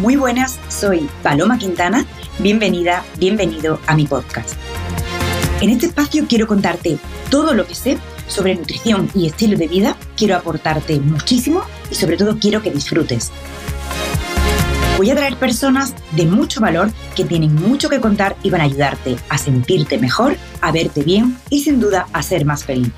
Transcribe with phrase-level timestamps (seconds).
[0.00, 2.04] Muy buenas, soy Paloma Quintana.
[2.38, 4.54] Bienvenida, bienvenido a mi podcast.
[5.62, 6.98] En este espacio quiero contarte
[7.30, 7.96] todo lo que sé
[8.28, 9.96] sobre nutrición y estilo de vida.
[10.14, 13.32] Quiero aportarte muchísimo y sobre todo quiero que disfrutes.
[14.98, 18.64] Voy a traer personas de mucho valor que tienen mucho que contar y van a
[18.64, 22.92] ayudarte a sentirte mejor, a verte bien y sin duda a ser más feliz.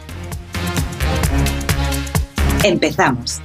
[2.65, 3.41] Empezamos.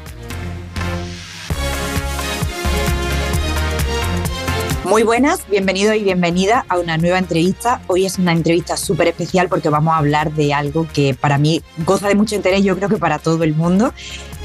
[4.93, 7.81] Muy buenas, bienvenido y bienvenida a una nueva entrevista.
[7.87, 11.63] Hoy es una entrevista súper especial porque vamos a hablar de algo que para mí
[11.83, 13.91] goza de mucho interés, yo creo que para todo el mundo,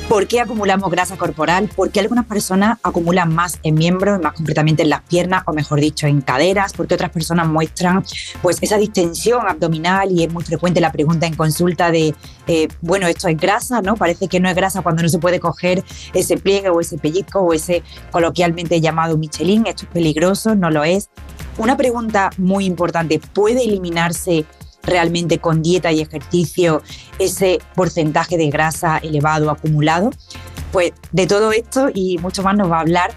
[0.08, 1.68] ¿Por qué acumulamos grasa corporal?
[1.68, 5.80] ¿Por qué algunas personas acumulan más en miembros, más concretamente en las piernas o mejor
[5.80, 6.72] dicho en caderas?
[6.72, 8.02] ¿Por qué otras personas muestran
[8.40, 12.14] pues esa distensión abdominal y es muy frecuente la pregunta en consulta de,
[12.46, 13.96] eh, bueno, esto es grasa, ¿no?
[13.96, 15.84] Parece que no es grasa cuando no se puede coger
[16.14, 20.84] ese pliegue o ese pellizco o ese coloquialmente llamado Michelin, esto es peligroso, no lo
[20.84, 21.10] es.
[21.58, 24.46] Una pregunta muy importante, ¿puede eliminarse
[24.88, 26.82] realmente con dieta y ejercicio
[27.18, 30.10] ese porcentaje de grasa elevado acumulado.
[30.72, 33.10] Pues de todo esto y mucho más nos va a hablar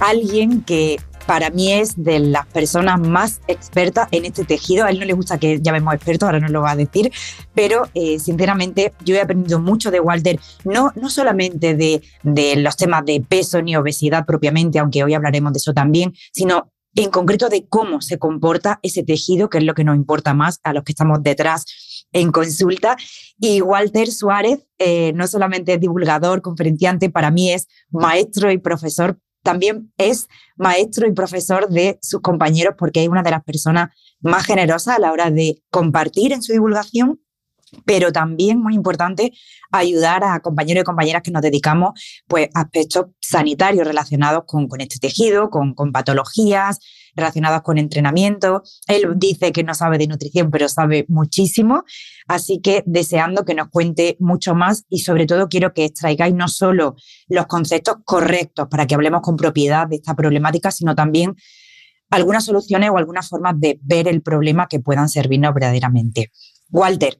[0.00, 4.84] alguien que para mí es de las personas más expertas en este tejido.
[4.84, 7.12] A él no le gusta que llamemos experto, ahora nos lo va a decir,
[7.52, 13.04] pero eh, sinceramente yo he aprendido mucho de Walter, no, no solamente de los temas
[13.04, 17.66] de peso ni obesidad propiamente, aunque hoy hablaremos de eso también, sino en concreto de
[17.68, 20.92] cómo se comporta ese tejido, que es lo que nos importa más a los que
[20.92, 22.96] estamos detrás en consulta.
[23.38, 29.18] Y Walter Suárez eh, no solamente es divulgador, conferenciante, para mí es maestro y profesor,
[29.42, 34.44] también es maestro y profesor de sus compañeros porque es una de las personas más
[34.44, 37.20] generosas a la hora de compartir en su divulgación
[37.84, 39.32] pero también muy importante
[39.72, 41.90] ayudar a compañeros y compañeras que nos dedicamos
[42.26, 46.78] pues, aspectos sanitarios relacionados con, con este tejido, con, con, patologías
[47.14, 48.62] relacionadas con entrenamiento.
[48.86, 51.84] Él dice que no sabe de nutrición, pero sabe muchísimo,
[52.28, 56.48] así que deseando que nos cuente mucho más y sobre todo quiero que extraigáis no
[56.48, 56.94] solo
[57.28, 61.34] los conceptos correctos para que hablemos con propiedad de esta problemática, sino también
[62.10, 66.30] algunas soluciones o algunas formas de ver el problema que puedan servirnos verdaderamente.
[66.70, 67.18] Walter,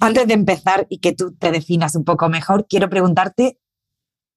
[0.00, 3.58] antes de empezar y que tú te definas un poco mejor, quiero preguntarte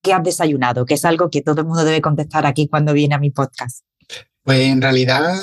[0.01, 3.15] qué has desayunado, que es algo que todo el mundo debe contestar aquí cuando viene
[3.15, 3.85] a mi podcast.
[4.43, 5.35] Pues en realidad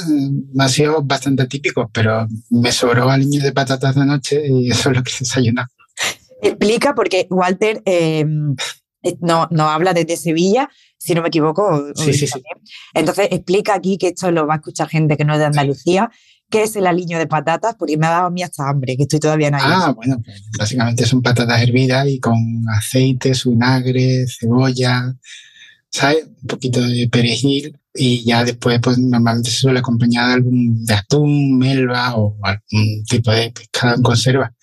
[0.52, 4.90] me ha sido bastante típico, pero me sobró aliño de patatas de noche y eso
[4.90, 5.68] es lo que he desayunado.
[6.42, 8.54] Explica, porque Walter em,
[9.02, 11.92] eh, no, no habla desde Sevilla, si no me equivoco.
[11.94, 12.42] Sí, sí, sí.
[12.94, 16.10] Entonces explica aquí que esto lo va a escuchar gente que no es de Andalucía
[16.50, 17.74] ¿Qué es el aliño de patatas?
[17.78, 19.62] Porque me ha dado a mí hasta hambre, que estoy todavía en ahí.
[19.64, 22.36] Ah, bueno, pues básicamente son patatas hervidas y con
[22.68, 25.14] aceite, vinagre, cebolla,
[25.90, 26.24] ¿sabes?
[26.42, 30.94] Un poquito de perejil y ya después, pues normalmente se suele acompañar de algún de
[30.94, 34.54] atún, melva o algún tipo de pescado en conserva.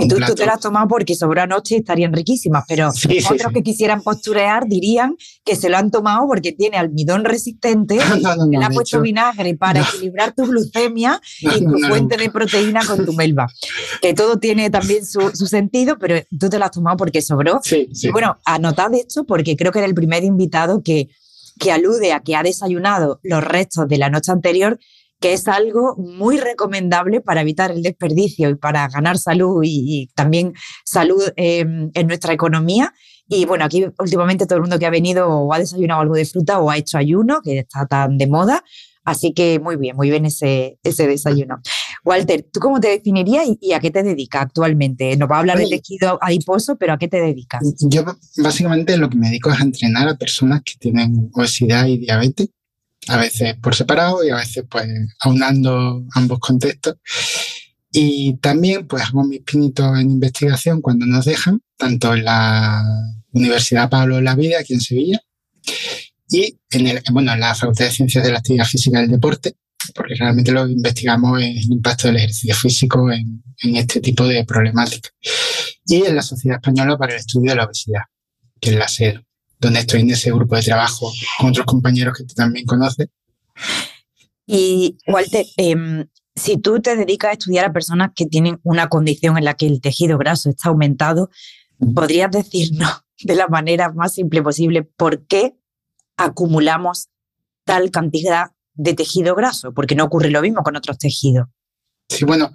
[0.00, 4.02] Y tú, te las has tomado porque sobró anoche estarían riquísimas, pero otros que quisieran
[4.02, 7.98] posturear dirían que se lo han tomado porque tiene almidón resistente,
[8.50, 13.04] que le ha puesto vinagre para equilibrar tu glucemia y tu fuente de proteína con
[13.04, 13.48] tu melva.
[14.00, 17.60] Que todo tiene también su, sentido, pero tú te lo has tomado porque sobró.
[17.70, 21.08] Y bueno, anotad esto porque creo que era el primer invitado que,
[21.58, 24.78] que alude a que ha desayunado los restos de la noche anterior
[25.24, 30.52] que es algo muy recomendable para evitar el desperdicio y para ganar salud y, también
[30.84, 32.92] salud em, en nuestra economía.
[33.26, 36.26] Y bueno, aquí últimamente todo el mundo que ha venido o ha desayunado algo de
[36.26, 38.62] fruta o ha hecho ayuno, que está tan de moda.
[39.02, 41.62] Así que muy bien, muy bien ese, ese desayuno.
[42.04, 45.16] Walter, ¿tú cómo te definirías y, a qué te dedicas actualmente?
[45.16, 47.62] Nos va a hablar de tejido adiposo, pero ¿a qué te dedicas?
[47.80, 48.04] Yo
[48.36, 52.50] básicamente lo que me dedico es a entrenar a personas que tienen obesidad y diabetes
[53.08, 54.86] a veces por separado y a veces pues
[55.20, 56.96] aunando ambos contextos.
[57.90, 62.82] Y también pues hago mis pinitos en investigación cuando nos dejan, tanto en la
[63.32, 65.20] Universidad Pablo de la Vida aquí en Sevilla
[66.28, 69.54] y en, el, bueno, en la Facultad de Ciencias de la Actividad Física del Deporte,
[69.94, 74.44] porque realmente lo investigamos es el impacto del ejercicio físico en, en este tipo de
[74.44, 75.12] problemáticas.
[75.86, 78.02] Y en la Sociedad Española para el Estudio de la Obesidad,
[78.60, 79.20] que es la SED
[79.64, 83.08] donde estoy en ese grupo de trabajo con otros compañeros que tú también conoces.
[84.46, 89.38] Y Walter, em, si tú te dedicas a estudiar a personas que tienen una condición
[89.38, 91.30] en la que el tejido graso está aumentado,
[91.94, 92.90] ¿podrías decirnos
[93.22, 95.54] de la manera más simple posible por qué
[96.16, 97.08] acumulamos
[97.64, 99.72] tal cantidad de tejido graso?
[99.72, 101.46] Porque no ocurre lo mismo con otros tejidos.
[102.08, 102.52] Sí, bueno,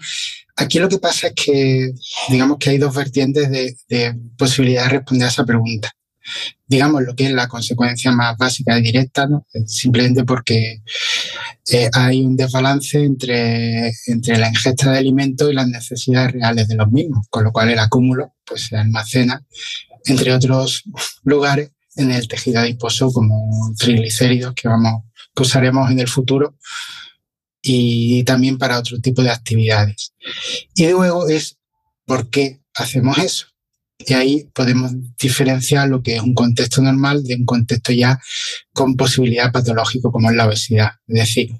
[0.55, 1.91] aquí lo que pasa es que
[2.29, 5.91] digamos que hay dos vertientes de, de posibilidad de responder a esa pregunta.
[6.67, 9.45] Digamos, lo que es la consecuencia más básica y directa, ¿no?
[9.65, 10.81] simplemente porque
[11.71, 16.75] eh, hay un desbalance entre, entre la ingesta de alimentos y las necesidades reales de
[16.75, 19.43] los mismos, con lo cual el acúmulo pues, se almacena,
[20.05, 20.83] entre otros
[21.23, 25.03] lugares, en el tejido adiposo como triglicéridos que, vamos,
[25.35, 26.55] que usaremos en el futuro
[27.61, 30.13] y también para otro tipo de actividades.
[30.75, 31.57] Y luego es
[32.05, 33.47] por qué hacemos eso.
[34.01, 38.18] Y ahí podemos diferenciar lo que es un contexto normal de un contexto ya
[38.72, 40.92] con posibilidad patológico como es la obesidad.
[41.06, 41.51] Es decir,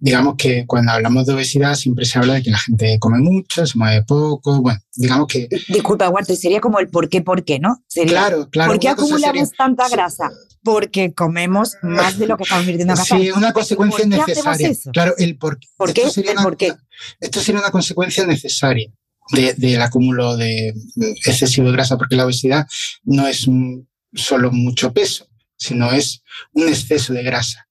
[0.00, 3.64] digamos que cuando hablamos de obesidad siempre se habla de que la gente come mucho,
[3.64, 5.48] se mueve poco, bueno, digamos que...
[5.68, 7.84] Disculpa, Walter, sería como el por qué, por qué, ¿no?
[8.08, 8.72] claro, claro.
[8.72, 10.32] ¿Por qué acumulamos tanta grasa?
[10.64, 14.72] Porque comemos más de lo que estamos invirtiendo en Sí, una consecuencia necesaria.
[14.92, 16.10] Claro, el por, ¿Por qué.
[16.10, 16.74] Sería, por qué?
[17.20, 18.90] esto sería una consecuencia necesaria
[19.32, 20.74] del acúmulo de
[21.24, 22.66] excesivo de grasa, porque la obesidad
[23.04, 23.46] no es
[24.14, 26.22] solo mucho peso, sino es
[26.52, 27.68] un exceso de grasa.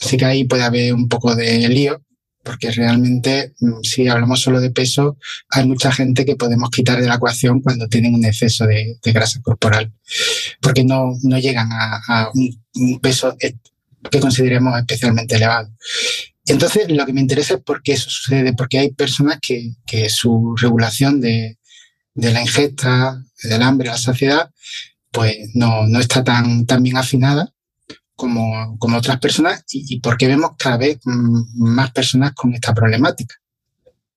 [0.00, 2.02] Así que ahí puede haber un poco de lío,
[2.42, 5.16] porque realmente mm, si hablamos solo de peso,
[5.48, 9.40] hay mucha gente que podemos quitar de la ecuación cuando tienen un exceso de, grasa
[9.42, 9.92] corporal,
[10.60, 15.70] porque no, no llegan a, un, peso que consideremos especialmente elevado.
[16.46, 20.10] Entonces, lo que me interesa es por qué eso sucede, porque hay personas que, que
[20.10, 21.58] su regulación de,
[22.14, 24.50] de, la ingesta, del hambre, la saciedad,
[25.10, 27.54] pues no, no está tan, tan bien afinada
[28.14, 33.36] como, como otras personas y, y porque vemos cada vez más personas con esta problemática.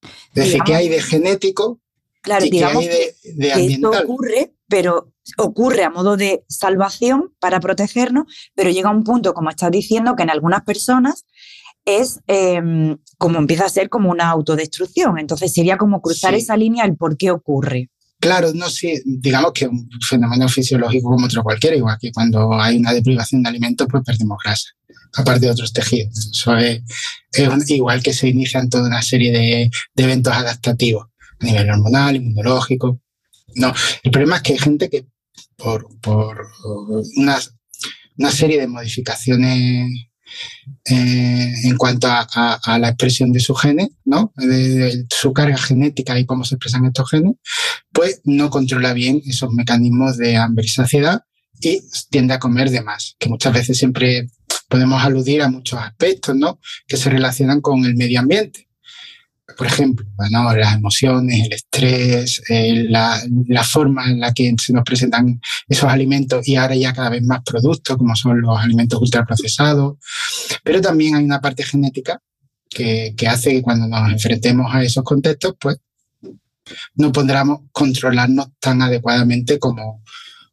[0.01, 1.81] Es decir, que hay de genético
[2.21, 3.93] claro, y que hay de, de ambiental.
[3.93, 9.49] esto ocurre, pero ocurre a modo de salvación para protegernos, pero llega un punto, como
[9.49, 11.25] estás diciendo, que en algunas personas
[11.87, 15.17] es em, como empieza a ser como una autodestrucción.
[15.17, 17.89] Entonces sería como cruzar esa línea el por qué ocurre.
[18.19, 22.51] Claro, no sé, digamos que es un fenómeno fisiológico como otro cualquiera, igual que cuando
[22.59, 24.69] hay una deprivación de alimentos, pues perdemos grasa,
[25.15, 26.31] aparte de otros tejidos.
[26.33, 26.81] Eso es,
[27.69, 31.05] igual que se inician toda una serie de, eventos adaptativos
[31.39, 32.99] a nivel hormonal, inmunológico.
[33.55, 35.05] No, el problema es que hay gente que
[35.55, 36.47] por, por
[37.17, 37.37] una,
[38.17, 40.06] una serie de modificaciones
[40.85, 44.33] eh, en cuanto a, la expresión de sus genes, ¿no?
[44.35, 47.35] De, su carga genética y cómo se expresan estos genes,
[47.91, 51.21] pues no controla bien esos mecanismos de hambre y saciedad
[51.59, 54.29] y tiende a comer de más, que muchas veces siempre
[54.69, 56.59] podemos aludir a muchos aspectos, ¿no?
[56.87, 58.66] Que se relacionan con el medio ambiente
[59.55, 63.21] por ejemplo, las emociones, el estrés, eh, la,
[63.63, 67.41] forma en la que se nos presentan esos alimentos y ahora ya cada vez más
[67.43, 69.97] productos, como son los alimentos ultraprocesados.
[70.63, 72.21] Pero también hay una parte genética
[72.69, 75.77] que, hace que cuando nos enfrentemos a esos contextos, pues
[76.95, 80.03] no podamos controlarnos tan adecuadamente como,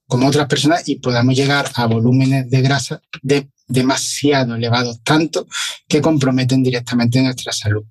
[0.06, 5.48] otras personas y podamos llegar a volúmenes de grasa de demasiado elevados, tanto
[5.88, 7.84] que comprometen directamente nuestra salud.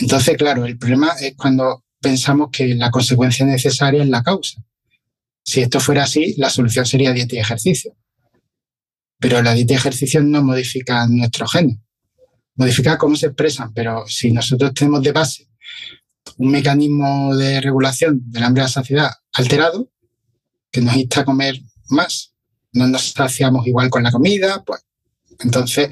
[0.00, 4.62] Entonces, claro, el problema es cuando pensamos que la consecuencia necesaria es la causa.
[5.42, 7.96] Si esto fuera así, la solución sería dieta y ejercicio.
[9.18, 11.78] Pero la dieta y ejercicio no modifica nuestros genes,
[12.56, 15.48] modifica cómo se expresan, pero si nosotros tenemos de base
[16.38, 19.90] un mecanismo de regulación del hambre y la saciedad alterado,
[20.70, 22.34] que nos insta a comer más,
[22.72, 24.82] no nos saciamos igual con la comida, pues
[25.40, 25.90] entonces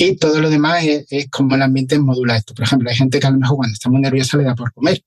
[0.00, 2.54] y todo lo demás es, como el ambiente modula esto.
[2.54, 4.72] Por ejemplo, hay gente que a lo mejor cuando está muy nerviosa le da por
[4.72, 5.02] comer.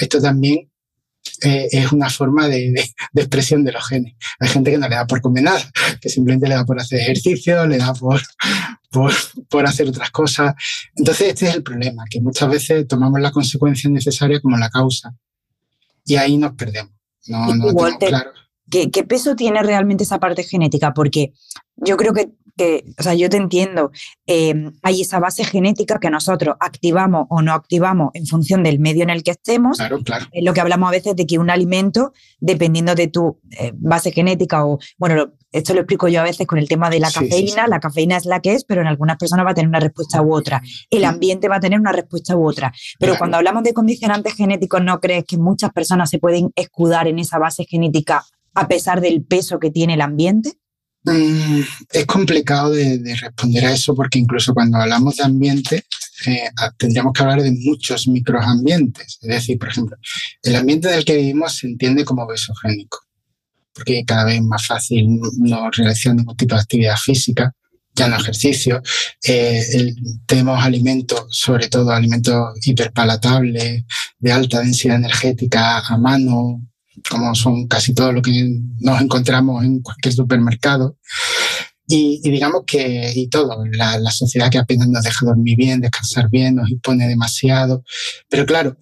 [0.00, 0.70] Esto también
[1.42, 2.72] eh, es una forma de,
[3.14, 4.14] expresión de los genes.
[4.38, 6.98] Hay gente que no le da por comer nada, que simplemente le da por hacer
[7.00, 8.22] ejercicio, le da por,
[9.50, 10.54] por, hacer otras cosas.
[10.96, 15.14] Entonces, este es el problema, que muchas veces tomamos la consecuencia necesaria como la causa.
[16.06, 16.94] Y ahí nos perdemos.
[17.26, 18.30] No, no claro.
[18.70, 20.94] ¿Qué, peso tiene realmente esa parte genética?
[20.94, 21.32] Porque
[21.76, 22.30] yo creo que
[22.98, 23.90] o sea, yo te entiendo,
[24.26, 29.02] em, hay esa base genética que nosotros activamos o no activamos en función del medio
[29.02, 29.78] en el que estemos.
[29.78, 30.26] Claro, claro.
[30.32, 34.12] Es lo que hablamos a veces de que un alimento, dependiendo de tu eh, base
[34.12, 37.66] genética o, bueno, esto lo explico yo a veces con el tema de la cafeína,
[37.66, 40.22] la cafeína es la que es, pero en algunas personas va a tener una respuesta
[40.22, 40.62] u otra.
[40.90, 42.72] El ambiente va a tener una respuesta u otra.
[42.98, 47.18] Pero cuando hablamos de condicionantes genéticos, ¿no crees que muchas personas se pueden escudar en
[47.18, 48.24] esa base genética
[48.54, 50.52] a pesar del peso que tiene el ambiente?
[51.04, 51.60] Mm,
[51.92, 55.84] es complicado de, responder a eso porque incluso cuando hablamos de ambiente
[56.26, 59.18] eh, tendríamos que hablar de muchos microambientes.
[59.22, 59.96] Es decir, por ejemplo,
[60.42, 62.98] el ambiente en el que vivimos se entiende como besogénico
[63.72, 67.54] porque cada vez es más fácil no realizar ningún tipo de actividad física,
[67.94, 68.82] ya no ejercicio.
[69.26, 69.94] Eh,
[70.26, 73.84] tenemos alimentos, sobre todo alimentos hiperpalatables,
[74.18, 76.60] de alta densidad energética a mano,
[77.08, 80.96] como son casi todo lo que nos encontramos en cualquier supermercado.
[81.86, 86.30] Y, digamos que, y todo, la, la, sociedad que apenas nos deja dormir bien, descansar
[86.30, 87.82] bien, nos impone demasiado.
[88.28, 88.76] Pero claro,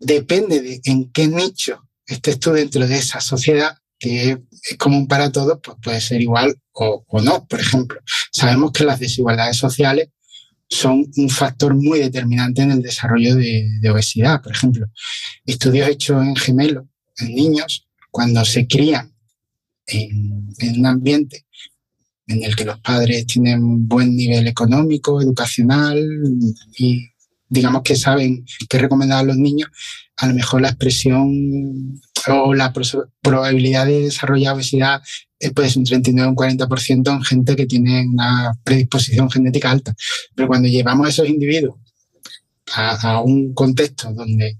[0.00, 4.38] depende de en qué nicho estés tú dentro de esa sociedad, que
[4.70, 7.44] es común para todos, pues puede ser igual o, o no.
[7.48, 8.00] Por ejemplo,
[8.30, 10.10] sabemos que las desigualdades sociales
[10.68, 14.42] son un factor muy determinante en el desarrollo de, de obesidad.
[14.42, 14.86] Por ejemplo,
[15.44, 16.84] estudios hechos en gemelos,
[17.22, 19.12] niños, cuando se crían
[19.86, 21.46] en, en un ambiente
[22.26, 25.98] en el que los padres tienen un buen nivel económico, educacional
[26.76, 27.08] y
[27.48, 29.70] digamos que saben qué recomendar a los niños,
[30.16, 32.72] a lo mejor la expresión o la
[33.22, 35.00] probabilidad de desarrollar obesidad
[35.54, 39.94] puede ser un 39 o un 40% en gente que tiene una predisposición genética alta.
[40.34, 41.76] Pero cuando llevamos a esos individuos
[42.74, 44.58] a, un contexto donde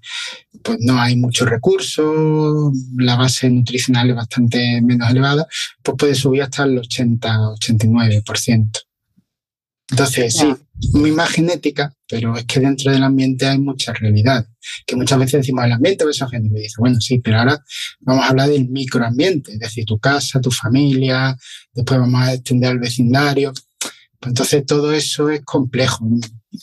[0.62, 5.46] pues, no hay muchos recursos, la base nutricional es bastante menos elevada,
[5.82, 8.70] pues puede subir hasta el 80-89%.
[9.90, 10.54] Entonces, sí,
[10.92, 14.46] muy más genética, pero es que dentro del ambiente hay mucha realidad.
[14.86, 17.58] Que muchas veces decimos el ambiente gente me dice, bueno, sí, pero ahora
[18.00, 21.36] vamos a hablar del microambiente, es decir, tu casa, tu familia,
[21.72, 23.52] después vamos a extender al vecindario.
[24.20, 26.06] Entonces todo eso es complejo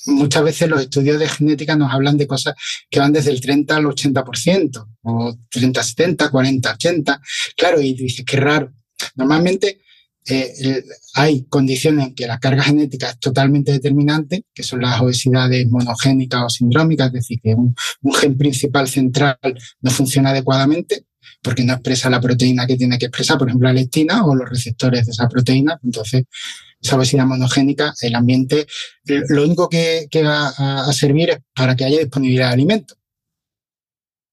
[0.08, 2.56] muchas veces los estudios de genética nos hablan de cosas
[2.90, 7.22] que van desde el 30 al 80%, o 30, 70, 40, 80.
[7.56, 8.74] Claro, y dices, qué raro.
[9.16, 9.82] Normalmente
[10.28, 10.84] eh,
[11.14, 16.44] hay condiciones en que la carga genética es totalmente determinante, que son las obesidades monogénicas
[16.44, 17.76] o sindrómicas, es decir, que un,
[18.14, 19.38] gen principal central
[19.82, 21.06] no funciona adecuadamente
[21.42, 24.50] porque no expresa la proteína que tiene que expresar, por ejemplo, la leptina o los
[24.50, 25.80] receptores de esa proteína.
[25.84, 26.24] Entonces,
[26.86, 28.68] esa obesidad monogénica, el ambiente,
[29.06, 30.54] lo único que, va
[30.88, 32.98] a, servir es para que haya disponibilidad de alimentos.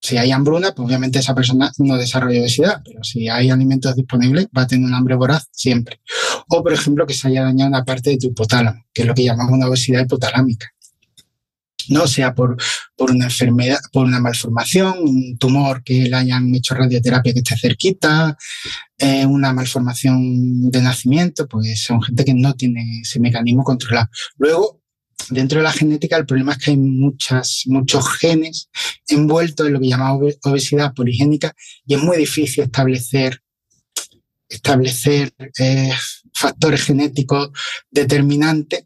[0.01, 4.49] Si hay hambruna, pues obviamente esa persona no desarrolla obesidad, pero si hay alimentos disponibles,
[4.57, 6.01] va a tener un hambre voraz siempre.
[6.49, 9.15] O, por ejemplo, que se haya dañado una parte de tu hipotálamo, que es lo
[9.15, 10.73] que llamamos una obesidad hipotalámica
[11.89, 12.57] no sea por,
[12.97, 17.57] por una enfermedad, por una malformación, un tumor que le hayan hecho radioterapia que esté
[17.57, 18.37] cerquita,
[18.99, 24.09] eh, una malformación de nacimiento, pues son gente que no tiene ese mecanismo controlado.
[24.37, 24.83] Luego,
[25.31, 28.69] dentro de la genética, el problema es que hay muchos genes
[29.09, 31.55] envueltos en lo que llamamos obesidad poligénica
[31.87, 33.41] y es muy difícil establecer
[34.53, 35.93] establecer eh,
[36.35, 37.51] factores genéticos
[37.91, 38.85] determinantes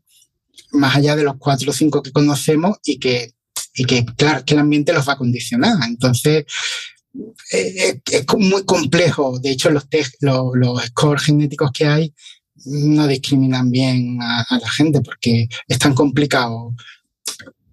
[0.76, 3.33] más allá de los cuatro o cinco que conocemos y que,
[3.75, 5.76] y que claro, que el ambiente los va a condicionar.
[5.87, 6.45] Entonces,
[7.52, 9.38] eh, es, muy complejo.
[9.38, 9.87] De hecho, los,
[10.21, 12.14] los, los, scores genéticos que hay
[12.66, 16.75] no discriminan bien a, la gente porque es tan complicado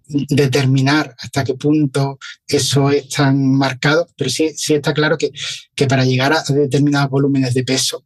[0.06, 5.32] determinar hasta qué punto eso es tan marcado, pero sí, sí está claro que,
[5.74, 8.06] que para llegar a determinados volúmenes de peso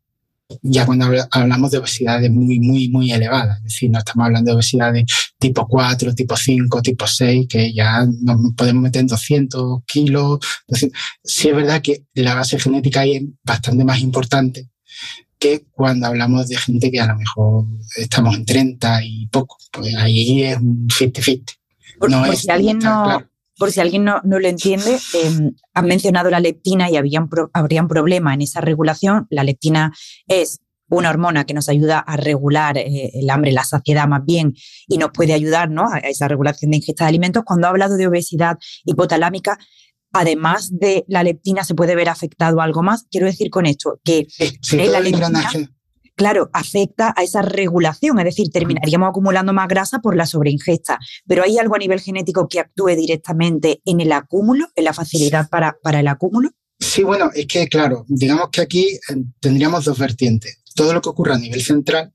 [0.61, 4.55] ya cuando hablamos de obesidades muy, muy, muy elevadas, es decir, no estamos hablando de
[4.55, 5.05] obesidades
[5.37, 10.39] tipo 4, tipo 5, tipo 6, que ya nos podemos meter en 200 kilos.
[11.23, 14.69] Sí es verdad que la base genética ahí es bastante más importante
[15.39, 19.93] que cuando hablamos de gente que a lo mejor estamos en 30 y poco, pues
[19.95, 21.53] ahí es un 50-50.
[22.09, 23.23] No es, si alguien no,
[23.57, 27.87] por si alguien no, lo entiende, eh, han mencionado la leptina y habían habría un
[27.87, 29.27] problema en esa regulación.
[29.29, 29.93] La leptina
[30.27, 34.53] es una hormona que nos ayuda a regular eh, el hambre, la saciedad más bien,
[34.87, 37.43] y nos puede ayudar a esa regulación de ingesta de alimentos.
[37.45, 39.59] Cuando ha hablado de obesidad hipotalámica,
[40.13, 43.05] además de la leptina, se puede ver afectado algo más.
[43.09, 44.27] Quiero decir con esto que
[44.71, 45.49] la leptina,
[46.17, 50.99] claro, afecta a esa regulación, es decir, terminaríamos acumulando más grasa por la sobreingesta.
[51.25, 55.47] Pero ¿hay algo a nivel genético que actúe directamente en el acúmulo, en la facilidad
[55.47, 56.49] para, para el acúmulo?
[56.79, 60.61] Sí, bueno, es que claro, digamos que aquí eh, tendríamos dos vertientes.
[60.75, 62.13] Todo lo que ocurre a nivel central,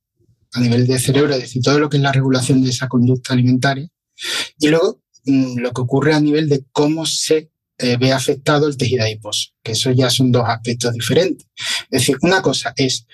[0.53, 3.33] a nivel de cerebro, es decir, todo lo que es la regulación de esa conducta
[3.33, 3.89] alimentaria,
[4.59, 8.77] y luego mm, lo que ocurre a nivel de cómo se eh, ve afectado el
[8.77, 11.47] tejido adiposo, que eso ya son dos aspectos diferentes.
[11.91, 13.07] Es decir, una cosa es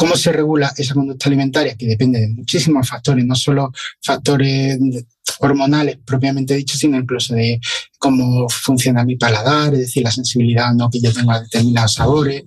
[0.00, 1.76] ¿Cómo se regula esa conducta alimentaria?
[1.76, 4.78] Que depende de muchísimos factores, no solo factores
[5.40, 7.60] hormonales propiamente dicho, sino incluso de
[7.98, 12.44] cómo funciona mi paladar, es decir, la sensibilidad no que yo tengo a determinados sabores.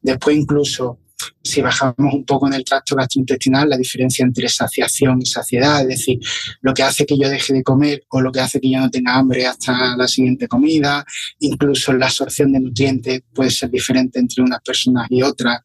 [0.00, 1.00] Después incluso
[1.42, 5.88] si bajamos un poco en el tracto gastrointestinal, la diferencia entre saciación y saciedad, es
[5.88, 6.20] decir,
[6.60, 8.90] lo que hace que yo deje de comer o lo que hace que yo no
[8.90, 11.04] tenga hambre hasta la siguiente comida,
[11.40, 15.62] incluso la absorción de nutrientes puede ser diferente entre unas personas y otras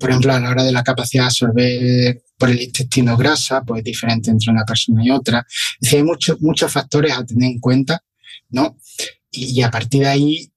[0.00, 3.80] por ejemplo, a la hora de la capacidad de absorber por el intestino grasa, pues
[3.80, 5.46] es diferente entre una persona y otra.
[5.48, 8.02] Es decir, hay muchos, muchos factores a tener en cuenta,
[8.48, 8.78] ¿no?
[9.30, 10.52] Y, a partir de ahí,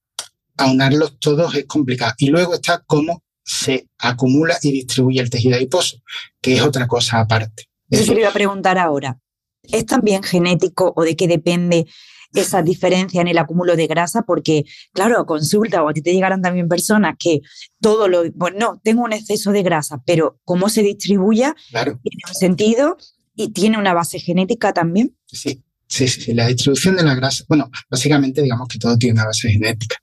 [0.58, 2.14] aunarlos todos es complicado.
[2.18, 5.98] Y luego está cómo se acumula y distribuye el tejido adiposo,
[6.42, 7.66] que es otra cosa aparte.
[7.90, 9.20] Yo iba a preguntar ahora,
[9.62, 11.86] ¿es también genético o de qué depende
[12.34, 16.14] esa diferencia en el acúmulo de grasa, porque, claro, a consulta o a ti te
[16.14, 17.42] llegarán también personas que
[17.80, 22.36] todo lo, bueno, no, tengo un exceso de grasa, pero cómo se distribuya tiene un
[22.36, 22.98] sentido
[23.36, 25.16] y tiene una base genética también.
[25.28, 25.64] Sí.
[25.86, 29.52] Sí, sí, la distribución de la grasa, bueno, básicamente digamos que todo tiene una base
[29.52, 29.96] genética.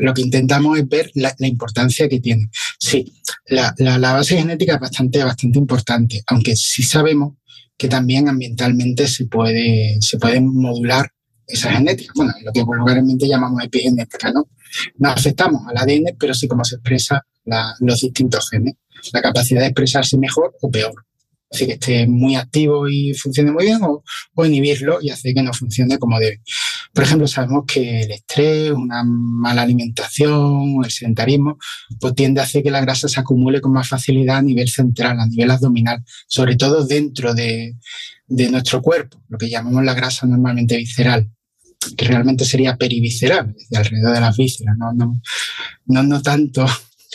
[0.00, 2.48] Lo, que, intentamos es ver la, importancia que tiene.
[2.78, 3.12] Sí,
[3.48, 7.34] la, la, base genética es bastante, bastante importante, aunque sí sabemos
[7.76, 11.12] que también ambientalmente se puede, se puede modular
[11.52, 14.48] esa genética, bueno, lo que vulgarmente llamamos epigenética, ¿no?
[14.96, 17.24] No afectamos al ADN, pero sí cómo se expresa
[17.80, 18.74] los distintos genes,
[19.12, 20.94] la capacidad de expresarse mejor o peor.
[21.50, 24.02] Así que esté muy activo y funcione muy bien o,
[24.46, 26.40] inhibirlo y hacer que no funcione como debe.
[26.94, 31.58] Por ejemplo, sabemos que el estrés, una mala alimentación, el sedentarismo,
[32.00, 35.20] pues tiende a hacer que la grasa se acumule con más facilidad a nivel central,
[35.20, 37.76] a nivel abdominal, sobre todo dentro de,
[38.26, 41.30] de nuestro cuerpo, lo que llamamos la grasa normalmente visceral
[41.96, 45.20] que realmente sería perivisceral, alrededor de las vísceras, no, no,
[45.86, 46.66] no, no tanto.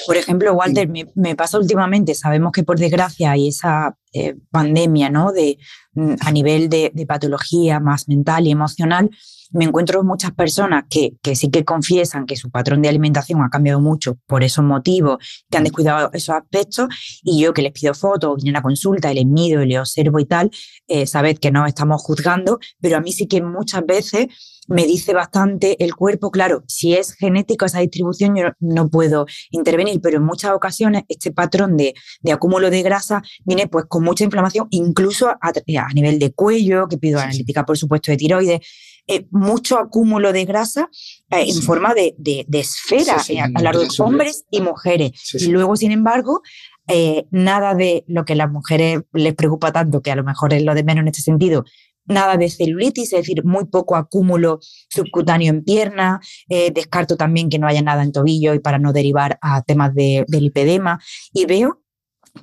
[0.06, 5.32] Por ejemplo, Walter, me, pasa últimamente, sabemos que por desgracia hay esa eh, pandemia ¿no?
[5.32, 5.58] de,
[5.94, 9.10] mm, a nivel de, de, patología más mental y emocional,
[9.52, 13.50] me encuentro muchas personas que, que, sí que confiesan que su patrón de alimentación ha
[13.50, 15.18] cambiado mucho por esos motivos,
[15.50, 16.88] que han descuidado esos aspectos,
[17.24, 20.20] y yo que les pido fotos, vienen a consulta y les mido y les observo
[20.20, 20.52] y tal,
[20.88, 24.28] eh, sabed que no estamos juzgando, pero a mí sí que muchas veces
[24.68, 30.02] me dice bastante el cuerpo, claro, si es genético esa distribución yo no puedo intervenir,
[30.02, 34.24] pero en muchas ocasiones este patrón de, de acúmulo de grasa viene pues con mucha
[34.24, 38.60] inflamación, incluso a, a nivel de cuello, que pido analítica por supuesto de tiroides,
[39.08, 40.90] eh, mucho acúmulo de grasa
[41.32, 45.34] eh, en forma de, de, esfera eh, a, lo largo de hombres y mujeres.
[45.34, 46.42] Y luego, sin embargo,
[47.32, 50.64] nada de lo que a las mujeres les preocupa tanto, que a lo mejor es
[50.64, 51.64] lo de menos en este sentido,
[52.06, 56.22] nada de celulitis, es decir, muy poco acúmulo subcutáneo en pierna.
[56.48, 60.26] descarto también que no haya nada en tobillo y para no derivar a temas de,
[60.28, 61.00] del lipedema.
[61.34, 61.82] Y veo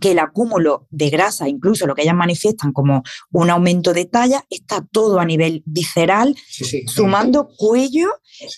[0.00, 3.02] que el acúmulo de grasa, incluso lo que ellas manifiestan como
[3.33, 6.37] un aumento de talla, está todo a nivel visceral,
[6.87, 8.09] sumando cuello,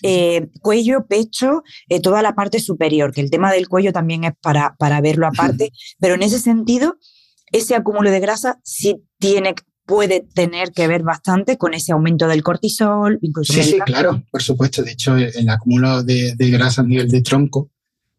[0.03, 4.33] eh, cuello, pecho, eh, toda la parte superior, que el tema del cuello también es
[4.41, 6.97] para, para verlo aparte, pero en ese sentido,
[7.51, 12.43] ese acúmulo de grasa sí tiene puede tener que ver bastante con ese aumento del
[12.43, 13.53] cortisol, incluso.
[13.53, 14.83] Sí, sí, claro, por supuesto.
[14.83, 17.71] De hecho, el, acúmulo de, grasa a nivel de tronco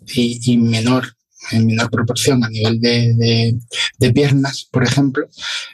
[0.06, 1.17] y, y menor
[1.52, 3.56] en menor proporción a nivel de,
[3.98, 5.28] de, piernas, por ejemplo,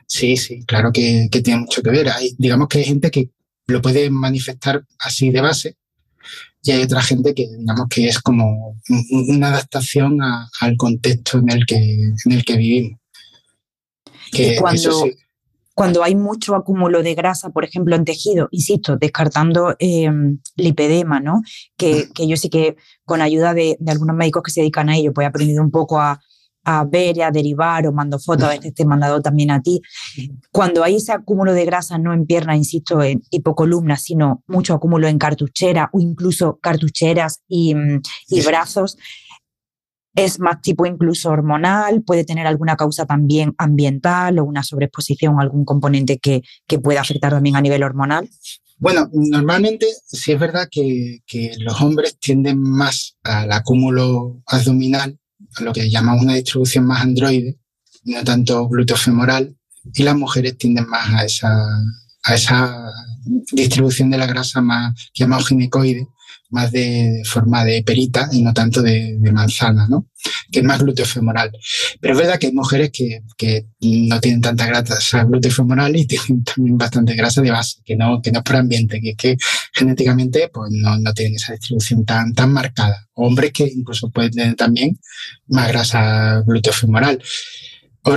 [0.07, 2.09] sí, sí, claro que, que, tiene mucho que ver.
[2.11, 3.31] Hay, digamos que hay gente que
[3.67, 5.77] lo puede manifestar así de base
[6.65, 11.67] y hay otra gente que digamos que es como una adaptación al contexto en el
[11.67, 13.01] que, en el que vivimos.
[14.33, 15.07] Que, cuando,
[15.75, 20.11] cuando hay mucho acúmulo de grasa, por ejemplo, en tejido, insisto, descartando eh,
[20.57, 21.43] lipedema, ¿no?
[21.77, 24.97] Que, que, yo sí que con ayuda de, de, algunos médicos que se dedican a
[24.97, 26.21] ello, pues he aprendido un poco a,
[26.65, 29.61] a ver y a derivar o mando fotos, a veces te he mandado también a
[29.61, 29.81] ti.
[30.51, 34.75] Cuando hay ese acúmulo de grasa, no en pierna, insisto, en tipo columna, sino mucho
[34.75, 37.75] acúmulo en cartuchera o incluso cartucheras y,
[38.29, 38.97] y brazos,
[40.15, 45.43] es más tipo incluso hormonal, puede tener alguna causa también ambiental o una sobreexposición a
[45.43, 48.29] algún componente que, que pueda afectar también a nivel hormonal.
[48.79, 55.19] Bueno, normalmente sí es verdad que, que, los hombres tienden más al acúmulo abdominal,
[55.57, 57.59] a lo que llamamos una distribución más androide,
[58.05, 59.57] no tanto glúteo femoral,
[59.95, 61.49] y las mujeres tienden más a esa,
[62.25, 62.93] a esa
[63.53, 66.07] distribución de la grasa más llamado ginecoide,
[66.51, 70.09] más de, forma de perita y no tanto de, manzana, ¿no?
[70.51, 71.51] Que es más glúteo femoral.
[72.01, 73.23] Pero es verdad que hay mujeres que,
[73.81, 78.23] no tienen tanta grasa glúteo femoral y tienen también bastante grasa de base, que no,
[78.23, 79.37] que no es por ambiente, que es que
[79.73, 83.09] genéticamente pues no, no tienen esa distribución tan, tan marcada.
[83.15, 84.99] Hombres que incluso pueden tener también
[85.49, 87.23] más grasa glúteo femoral.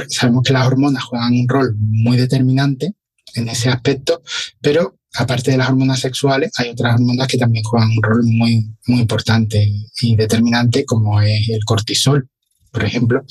[0.09, 2.93] Sabemos que las hormonas juegan un rol muy determinante
[3.35, 4.21] en ese aspecto,
[4.61, 8.69] pero aparte de las hormonas sexuales, hay otras hormonas que también juegan un rol muy,
[8.87, 12.29] muy importante y determinante, como es el cortisol,
[12.71, 13.23] por ejemplo,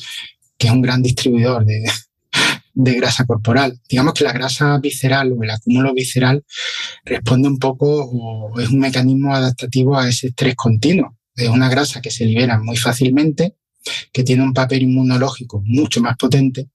[0.59, 1.85] que es un gran distribuidor de,
[2.75, 3.81] de grasa corporal.
[3.89, 6.45] Digamos que la grasa visceral o el acúmulo visceral
[7.05, 11.17] responde un poco o es un mecanismo adaptativo a ese estrés continuo.
[11.35, 13.57] Es una grasa que se libera muy fácilmente,
[14.13, 16.69] que tiene un papel inmunológico mucho más potente.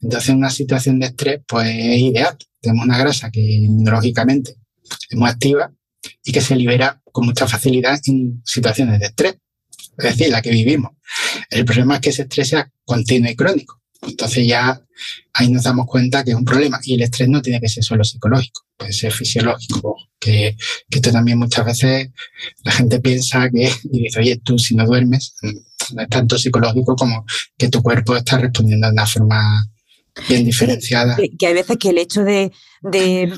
[0.00, 4.56] Entonces, en una situación de estrés, pues es ideal tenemos una grasa que inmunológicamente
[5.08, 5.72] es muy activa
[6.24, 9.36] y que se libera con mucha facilidad en situaciones de estrés,
[9.98, 10.92] es decir, la que vivimos.
[11.50, 13.80] El problema es que ese estrés sea continuo y crónico.
[14.02, 14.80] Entonces ya
[15.32, 17.82] ahí nos damos cuenta que es un problema y el estrés no tiene que ser
[17.82, 20.56] solo psicológico, puede ser fisiológico, que,
[20.88, 22.10] que esto también muchas veces
[22.62, 25.34] la gente piensa que y dice, oye, tú si no duermes,
[26.08, 27.24] tanto psicológico como
[27.56, 29.64] que tu cuerpo está respondiendo de una forma
[30.28, 31.16] bien diferenciada.
[31.16, 33.32] Que, hay veces que el hecho de, de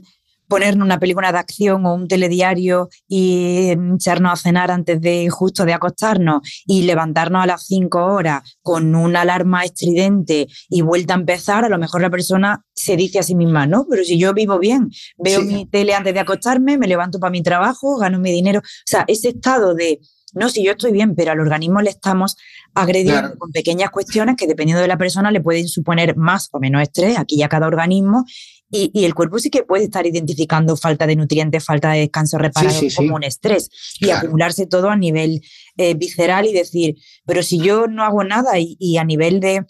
[0.51, 5.65] ponernos una película de acción o un telediario y echarnos a cenar antes de justo
[5.65, 11.19] de acostarnos y levantarnos a las cinco horas con una alarma estridente y vuelta a
[11.19, 14.35] empezar, a lo mejor la persona se dice a sí misma, no, pero si yo
[14.35, 18.33] vivo bien, veo mi tele antes de acostarme, me levanto para mi trabajo, gano mi
[18.33, 18.59] dinero.
[18.59, 20.01] O sea, ese estado de,
[20.35, 22.37] no, si yo estoy bien, pero al organismo le estamos
[22.75, 26.83] agrediendo con pequeñas cuestiones que dependiendo de la persona le pueden suponer más o menos
[26.83, 28.25] estrés, aquí ya cada organismo,
[28.73, 32.79] y, el cuerpo sí que puede estar identificando falta de nutrientes, falta de descanso reparado
[32.95, 33.69] como un estrés.
[33.99, 35.43] Y acumularse todo a nivel
[35.77, 36.95] eh, visceral y decir,
[37.27, 39.65] pero si yo no hago nada y, a nivel de,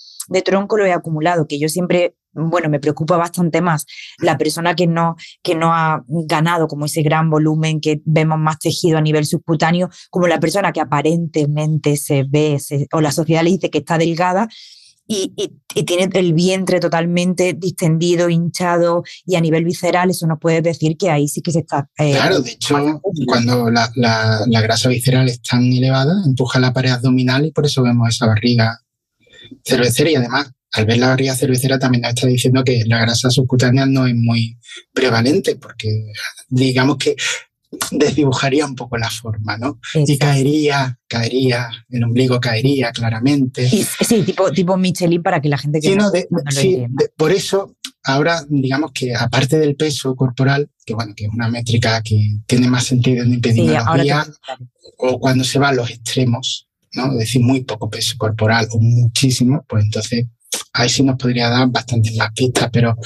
[0.45, 3.87] tronco lo he acumulado, que yo siempre, bueno, me preocupa bastante más
[4.19, 8.59] la persona que no, que no ha ganado como ese gran volumen, que vemos más
[8.59, 12.59] tejido a nivel subcutáneo, como la persona que aparentemente se ve
[12.93, 14.49] o la sociedad le dice que está delgada
[15.11, 15.33] y,
[15.85, 21.11] tiene el vientre totalmente distendido, hinchado y a nivel visceral, eso nos puede decir que
[21.11, 21.89] ahí sí que se está...
[21.99, 23.91] Eh, claro, de hecho, cuando la,
[24.63, 28.81] grasa visceral es tan elevada, empuja la pared abdominal y por eso vemos esa barriga
[29.65, 33.31] cervecera y además al ver la barriga cervecera también nos está diciendo que la grasa
[33.31, 34.59] subcutánea no es muy
[34.93, 35.89] prevalente porque
[36.49, 37.17] digamos que
[37.93, 39.79] desdibujaría un poco la forma, ¿no?
[39.95, 43.69] Y caería, caería, el ombligo caería claramente.
[43.69, 46.11] sí, tipo, tipo Michelin para que la gente que no,
[46.51, 46.85] sí,
[47.17, 52.03] por eso ahora digamos que aparte del peso corporal, que bueno, que es una métrica
[52.03, 54.27] que tiene más sentido en epidemiología,
[54.99, 57.13] o cuando se va a los extremos, ¿no?
[57.13, 60.27] Es decir, muy poco peso corporal o muchísimo, pues entonces
[60.73, 62.97] ahí sí nos podría dar bastantes más pistas, pero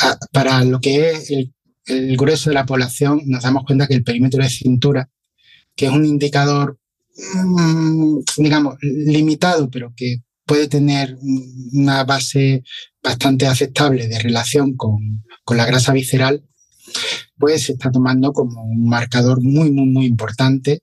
[0.00, 1.30] ah, para lo que es
[1.86, 5.08] el grueso de la población nos damos cuenta que el perímetro de cintura,
[5.74, 6.78] que es un indicador,
[7.16, 11.16] mm, digamos, limitado, pero que puede tener
[11.72, 12.62] una base
[13.02, 15.22] bastante aceptable de relación con,
[15.56, 16.42] la grasa visceral,
[17.36, 20.80] pues se está tomando como un marcador muy, muy, muy importante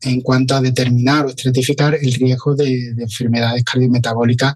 [0.00, 4.54] en cuanto a determinar o estratificar el riesgo de, de enfermedades cardiometabólicas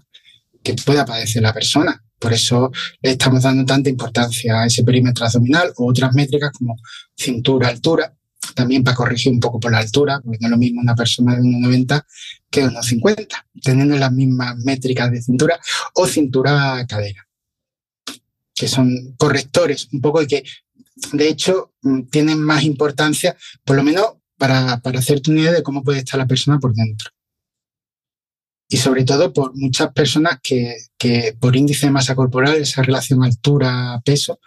[0.63, 2.03] que pueda padecer la persona.
[2.17, 2.71] Por eso
[3.01, 6.77] le estamos dando tanta importancia a ese perímetro abdominal o otras métricas como
[7.15, 8.15] cintura, altura,
[8.55, 11.35] también para corregir un poco por la altura, porque no es lo mismo una persona
[11.35, 12.05] de 1,90
[12.49, 13.27] que de 1,50,
[13.61, 15.59] teniendo las mismas métricas de cintura
[15.95, 17.27] o cintura-cadera,
[18.55, 20.43] que son correctores un poco y que,
[21.11, 24.05] de hecho, mm, tienen más importancia, por lo menos
[24.37, 27.11] para, para hacerte una idea de cómo puede estar la persona por dentro
[28.73, 30.75] y sobre todo por muchas personas que,
[31.39, 34.39] por índice de masa corporal, esa relación altura-peso,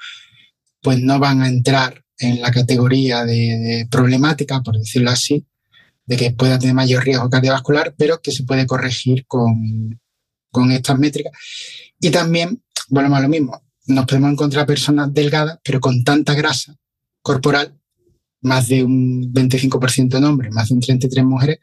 [0.83, 5.47] pues no van a entrar en la categoría de, problemática, por decirlo así,
[6.07, 10.01] de que pueda tener mayor riesgo cardiovascular, pero que se puede corregir con,
[10.51, 11.33] con estas métricas.
[12.01, 16.75] Y también, volvemos a lo mismo, nos podemos encontrar personas delgadas, pero con tanta grasa
[17.23, 17.79] corporal,
[18.41, 21.61] más de un 25% en hombres, más de un 33 mujeres,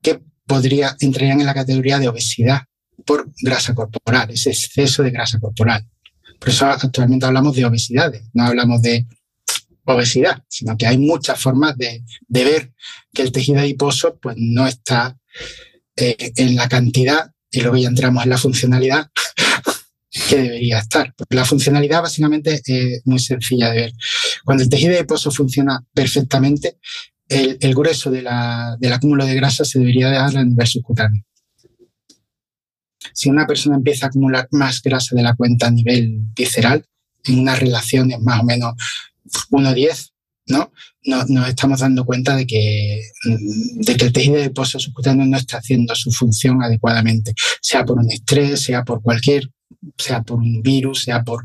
[0.00, 2.62] que podría, entrarían en la categoría de obesidad
[3.06, 5.88] por grasa corporal, ese exceso de grasa corporal.
[6.40, 9.06] Por eso actualmente hablamos de obesidades, no hablamos de
[9.84, 12.72] obesidad, sino que hay muchas formas de, ver
[13.14, 15.16] que el tejido adiposo pues, no está
[15.94, 19.08] eh, en la cantidad, y luego ya entramos en la funcionalidad
[20.28, 21.14] que debería estar.
[21.16, 23.92] Porque la funcionalidad básicamente es muy sencilla de ver.
[24.44, 26.78] Cuando el tejido adiposo funciona perfectamente,
[27.30, 31.22] el, grueso del acúmulo de grasa se debería dar a nivel subcutáneo.
[33.12, 36.84] Si una persona empieza a acumular más grasa de la cuenta a nivel visceral,
[37.24, 38.74] en unas relaciones más o menos
[39.50, 40.10] 1-10,
[40.46, 40.72] ¿no?
[41.04, 45.94] Nos, estamos dando cuenta de que, de que el tejido adiposo subcutáneo no está haciendo
[45.94, 49.48] su función adecuadamente, sea por un estrés, sea por cualquier,
[49.96, 51.44] sea por un virus, sea por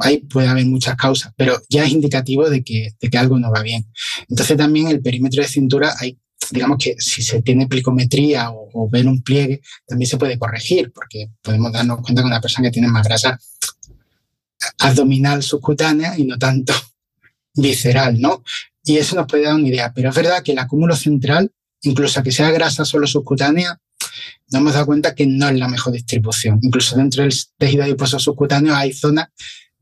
[0.00, 3.50] ahí puede haber muchas causas, pero ya es indicativo de que, de que algo no
[3.50, 3.86] va bien.
[4.28, 6.18] Entonces también el perímetro de cintura hay
[6.50, 11.30] digamos que si se tiene plicometría o, ver un pliegue, también se puede corregir, porque
[11.42, 13.38] podemos darnos cuenta que una persona que tiene más grasa
[14.78, 16.74] abdominal subcutánea y no tanto
[17.54, 18.42] visceral, ¿no?
[18.84, 19.92] Y eso nos puede dar una idea.
[19.94, 21.50] Pero es verdad que el acúmulo central,
[21.82, 23.80] incluso que sea grasa solo subcutánea,
[24.50, 26.58] nos hemos dado cuenta que no es la mejor distribución.
[26.62, 29.28] Incluso dentro del tejido adiposo subcutáneo hay zonas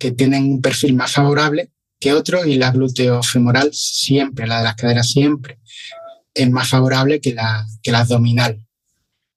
[0.03, 4.75] que tienen un perfil más favorable que otro y la gluteofemoral siempre, la de las
[4.75, 5.61] caderas siempre,
[6.35, 8.67] es más favorable que la, que la abdominal.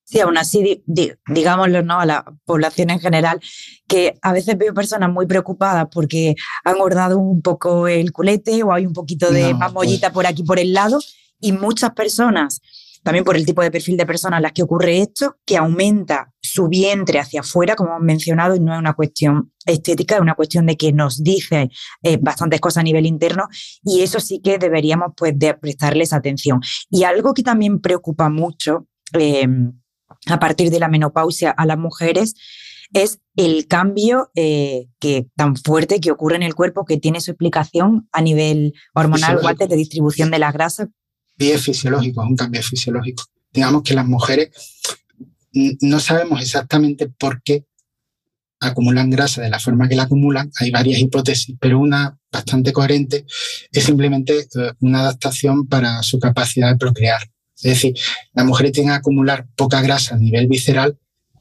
[0.05, 0.83] Sí, aún así,
[1.27, 1.99] digámoslo ¿no?
[1.99, 3.39] a la población en general,
[3.87, 8.73] que a veces veo personas muy preocupadas porque han engordado un poco el culete o
[8.73, 10.99] hay un poquito de no, mamollita pues por aquí por el lado
[11.39, 12.59] y muchas personas,
[13.05, 16.33] también por el tipo de perfil de personas a las que ocurre esto, que aumenta
[16.41, 20.33] su vientre hacia afuera, como hemos mencionado, y no es una cuestión estética, es una
[20.33, 21.69] cuestión de que nos dice
[22.01, 23.47] eh, bastantes cosas a nivel interno
[23.83, 26.61] y eso sí que deberíamos pues de prestarles atención.
[26.89, 29.47] Y algo que también preocupa mucho eh,
[30.25, 32.33] a partir de la menopausia a las mujeres
[32.91, 37.29] es el cambio eh, que, tan fuerte que ocurre en el cuerpo que tiene su
[37.29, 40.89] explicación a nivel hormonal o de distribución de la grasa.
[41.37, 43.23] Es fisiológico, es un cambio fisiológico.
[43.51, 44.49] Digamos que las mujeres
[45.81, 47.65] no sabemos exactamente por qué
[48.59, 50.51] acumulan grasa de la forma que la acumulan.
[50.59, 53.25] Hay varias hipótesis, pero una bastante coherente
[53.71, 57.21] es simplemente eh, una adaptación para su capacidad de procrear.
[57.55, 57.93] Es decir,
[58.33, 60.97] las mujeres tienen que acumular poca grasa a nivel visceral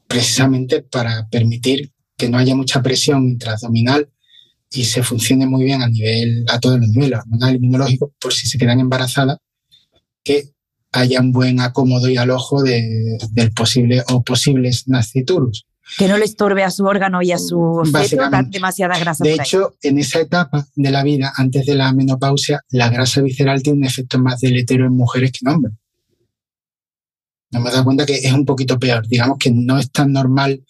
[0.07, 4.09] precisamente para permitir que no haya mucha presión intraabdominal
[4.71, 8.47] y se funcione muy bien a nivel, a todos los niveles, hormonal, inmunológico, por si
[8.47, 9.37] se quedan embarazadas,
[10.25, 10.49] que
[10.91, 15.65] haya un buen acomodo y alojo de, del posible o posibles nasciturus.
[15.97, 19.23] Que no le estorbe a su órgano y a su feto demasiada grasa.
[19.23, 23.63] De hecho, en esa etapa de la vida, antes de la menopausia, la grasa visceral
[23.63, 25.73] tiene un efecto más deletero en mujeres que en hombres
[27.55, 29.07] nos hemos dado cuenta que es un poquito peor.
[29.07, 30.63] Digamos que no es tan normal.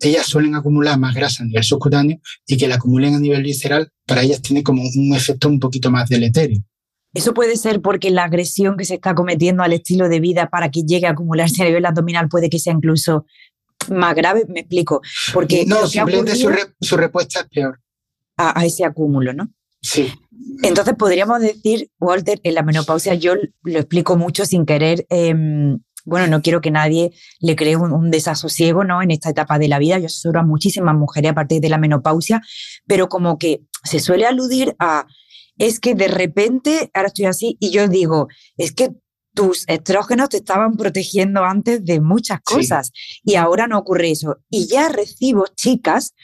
[0.00, 3.92] Ellas suelen acumular más grasa a nivel subcutáneo y que la acumulen a nivel visceral,
[4.06, 6.62] para ellas tiene como un efecto un poquito más deleterio.
[7.14, 10.70] Eso puede ser porque la agresión que se está cometiendo al estilo de vida para
[10.70, 13.26] que llegue a acumularse a nivel abdominal puede que sea incluso
[13.90, 15.02] más grave, me explico.
[15.34, 17.80] Porque no, simplemente su, su, respuesta es peor.
[18.36, 19.52] A, a, ese acúmulo, ¿no?
[19.80, 20.12] Sí.
[20.62, 25.34] Entonces podríamos decir, Walter, en la menopausia yo lo explico mucho sin querer eh,
[26.04, 29.02] bueno, no quiero que nadie le cree un, desasosiego ¿no?
[29.02, 29.98] en esta etapa de la vida.
[29.98, 32.40] Yo asesoro a muchísimas mujeres a partir de la menopausia,
[32.86, 35.06] pero como que se suele aludir a,
[35.62, 38.90] es que de repente, ahora estoy así, y yo digo, es que
[39.32, 42.90] tus estrógenos te estaban protegiendo antes de muchas cosas
[43.24, 44.38] y ahora no ocurre eso.
[44.50, 46.14] Y ya recibo chicas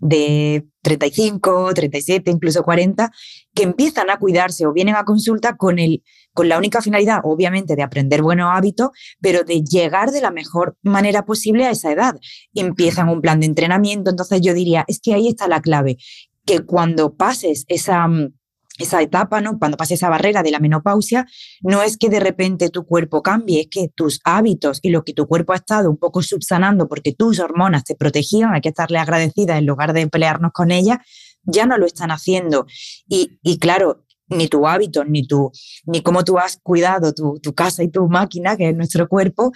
[0.00, 3.12] de 35, 37, incluso 40,
[3.54, 7.76] que empiezan a cuidarse o vienen a consulta con el con la única finalidad, obviamente,
[7.76, 12.14] de aprender buenos hábitos, pero de llegar de la mejor manera posible a esa edad.
[12.54, 15.96] Empiezan un plan de entrenamiento, entonces yo diría, es que ahí está la clave,
[16.44, 18.34] que cuando pases esa, mm,
[18.78, 19.58] esa etapa, ¿no?
[19.58, 21.26] cuando pases esa barrera de la menopausia,
[21.62, 25.12] no es que de repente tu cuerpo cambie, es que tus hábitos y lo que
[25.12, 28.98] tu cuerpo ha estado un poco subsanando porque tus hormonas te protegían, hay que estarle
[28.98, 30.98] agradecida en lugar de pelearnos con ellas,
[31.44, 32.66] ya no lo están haciendo.
[33.08, 35.50] Y, y claro, ni tu hábito, ni, tu,
[35.86, 39.52] ni cómo tú has cuidado tu, tu, casa y tu máquina, que es nuestro cuerpo,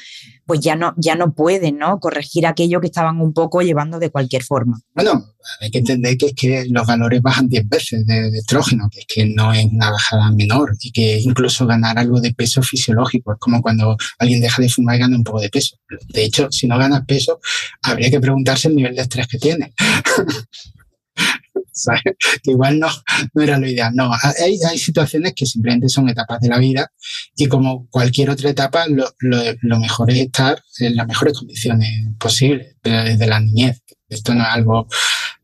[0.47, 1.99] pues ya no, ya no pueden ¿no?
[1.99, 4.81] corregir aquello que estaban un poco llevando de cualquier forma.
[4.95, 5.25] Bueno,
[5.61, 9.07] hay que entender que es que los valores bajan 10 veces de, estrógeno, que es
[9.07, 13.39] que no es una bajada menor y que incluso ganar algo de peso fisiológico es
[13.39, 15.77] como cuando alguien deja de fumar y gana un poco de peso.
[16.09, 17.41] De hecho, si no ganas peso,
[17.83, 19.41] habría que preguntarse el nivel de estrés que
[22.43, 22.89] que igual no,
[23.35, 23.95] no era lo ideal.
[23.95, 26.91] No, hay, hay, situaciones que simplemente son etapas de la vida
[27.37, 31.91] y como cualquier otra etapa, lo, lo, lo mejor es estar en las mejores condiciones
[32.19, 33.83] posibles, pero desde la niñez.
[34.09, 34.89] Esto no es algo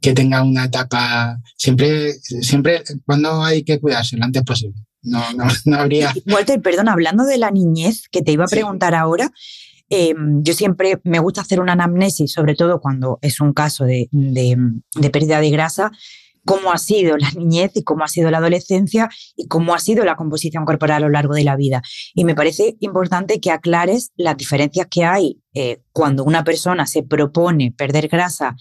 [0.00, 4.86] que tenga una etapa, siempre, siempre cuando hay que cuidarse lo antes posible.
[5.02, 6.12] No, no, no habría.
[6.26, 8.96] Walter, perdón, hablando de la niñez, que te iba a preguntar sí.
[8.96, 9.30] ahora,
[9.90, 14.08] eh, yo siempre me gusta hacer una anamnesis, sobre todo cuando es un caso de,
[14.10, 14.56] de,
[14.94, 15.92] de, pérdida de grasa,
[16.46, 20.04] cómo ha sido la niñez y cómo ha sido la adolescencia y cómo ha sido
[20.04, 21.82] la composición corporal a lo largo de la vida.
[22.14, 27.02] Y me parece importante que aclares las diferencias que hay eh, cuando una persona se
[27.02, 28.56] propone perder grasa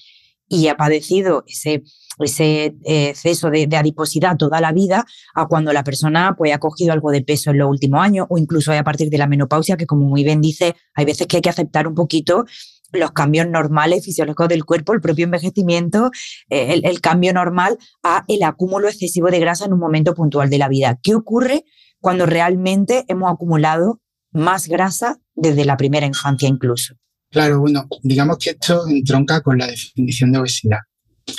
[0.47, 1.83] y ha padecido ese,
[2.19, 6.93] ese eh, exceso de, adiposidad toda la vida a cuando la persona pues, ha cogido
[6.93, 9.85] algo de peso en los últimos años o incluso a partir de la menopausia, que
[9.85, 12.45] como muy bien dice, hay veces que hay que aceptar un poquito
[12.91, 16.11] los cambios normales fisiológicos del cuerpo, el propio envejecimiento,
[16.49, 20.49] eh, el, el, cambio normal a el acúmulo excesivo de grasa en un momento puntual
[20.49, 20.97] de la vida.
[21.03, 21.65] ¿Qué ocurre
[21.99, 24.01] cuando realmente hemos acumulado
[24.31, 26.95] más grasa desde la primera infancia incluso?
[27.31, 30.79] Claro, bueno, digamos que esto entronca con la definición de obesidad.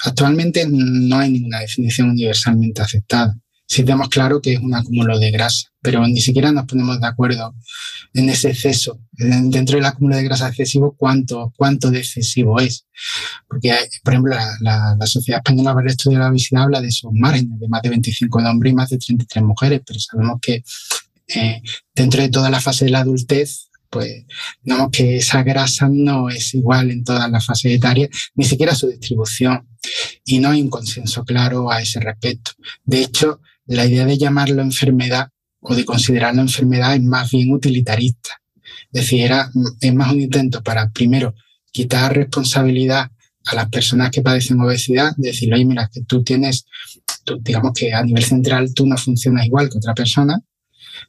[0.04, 3.36] Actualmente no hay ninguna definición universalmente aceptada.
[3.68, 7.06] si tenemos claro que es un acúmulo de grasa, pero ni siquiera nos ponemos de
[7.06, 7.54] acuerdo
[8.14, 12.86] en ese exceso, dentro del acúmulo de grasa excesivo, cuánto, cuánto de excesivo es.
[13.48, 17.10] Porque, por ejemplo, la, Sociedad Española para el Estudio de la Obesidad habla de esos
[17.12, 20.62] márgenes, de más de 25 de hombres y más de 33 mujeres, pero sabemos que
[21.28, 21.60] eh,
[21.94, 24.24] dentro de toda la fase de la adultez, pues
[24.62, 28.88] digamos que esa grasa no es igual en todas las fases etarias, ni siquiera su
[28.88, 29.68] distribución,
[30.24, 32.52] y no hay un consenso claro a ese respecto.
[32.84, 35.28] De hecho, la idea de llamarlo enfermedad
[35.60, 38.30] o de considerarlo enfermedad es más bien utilitarista.
[38.92, 39.30] Es decir,
[39.80, 41.34] es más un intento para, primero,
[41.72, 43.10] quitar responsabilidad
[43.46, 46.66] a las personas que padecen obesidad, decir, oye, mira, que tú tienes,
[47.40, 50.40] digamos que a nivel central tú no funcionas igual que otra persona,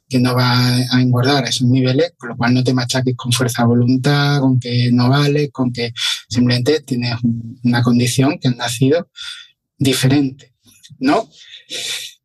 [0.08, 3.32] que no va a engordar a esos niveles, con lo cual no te machaques con
[3.32, 5.92] fuerza de voluntad, con que no vale, con que
[6.28, 7.16] simplemente tienes
[7.64, 9.08] una condición que ha nacido
[9.78, 10.54] diferente,
[10.98, 11.28] ¿no?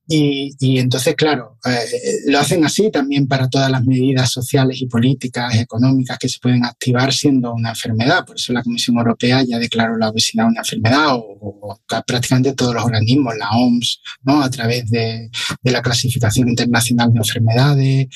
[0.06, 1.80] Y, entonces, claro, eh,
[2.28, 6.66] lo hacen así también para todas las medidas sociales y políticas, económicas que se pueden
[6.66, 8.26] activar siendo una enfermedad.
[8.26, 12.84] Por eso la Comisión Europea ya declaró la obesidad una enfermedad o, prácticamente todos los
[12.84, 14.44] organismos, la OMS, ¿no?
[14.44, 15.30] a través de,
[15.64, 18.08] la clasificación internacional de enfermedades.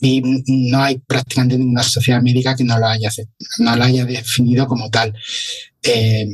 [0.00, 0.20] Y
[0.68, 3.10] no hay prácticamente ninguna sociedad médica que no lo haya,
[3.58, 5.14] no lo haya definido como tal.
[5.82, 6.26] Eh,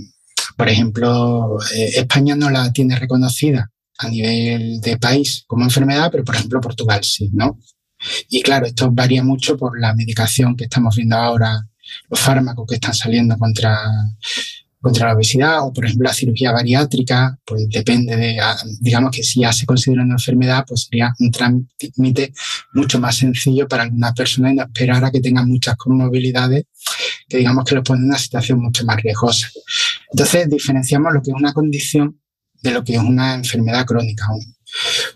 [0.56, 6.24] por ejemplo, eh, España no la tiene reconocida a nivel de país como enfermedad, pero
[6.24, 7.58] por ejemplo Portugal sí, ¿no?
[8.30, 11.68] Y claro, esto varía mucho por la medicación que estamos viendo ahora,
[12.08, 13.78] los fármacos que están saliendo contra,
[14.80, 19.22] contra la obesidad o por ejemplo la cirugía bariátrica, pues depende de, ah, digamos que
[19.22, 22.32] si ya se considera una enfermedad, pues sería un trámite
[22.72, 26.64] mucho más sencillo para algunas personas y no esperar a que tengan muchas comorbilidades
[27.28, 29.48] que digamos que los ponen en una situación mucho más riesgosa.
[30.10, 32.20] Entonces diferenciamos lo que es una condición
[32.62, 34.26] de lo que es una enfermedad crónica.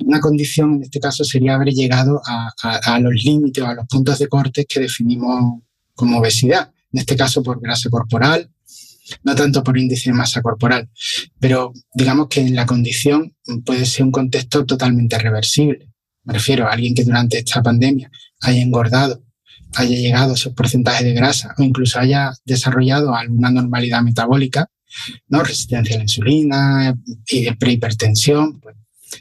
[0.01, 4.19] Una condición en este caso sería haber llegado a, los límites o a los puntos
[4.19, 5.63] de corte que definimos
[5.95, 8.51] como obesidad, en este caso por grasa corporal,
[9.23, 10.89] no tanto por índice de masa corporal,
[11.39, 15.91] pero digamos que en la condición puede ser un contexto totalmente reversible.
[16.25, 19.23] Me refiero a alguien que durante esta pandemia haya engordado,
[19.77, 24.69] haya llegado a esos porcentajes de grasa o incluso haya desarrollado alguna normalidad metabólica,
[25.29, 25.43] ¿no?
[25.43, 26.95] Resistencia a la insulina,
[27.59, 28.77] prehipertensión, pues,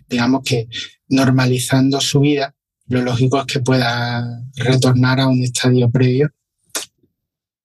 [0.09, 0.67] digamos que
[1.09, 2.55] normalizando su vida,
[2.88, 4.23] lo lógico es que pueda
[4.55, 6.31] retornar a un estadio previo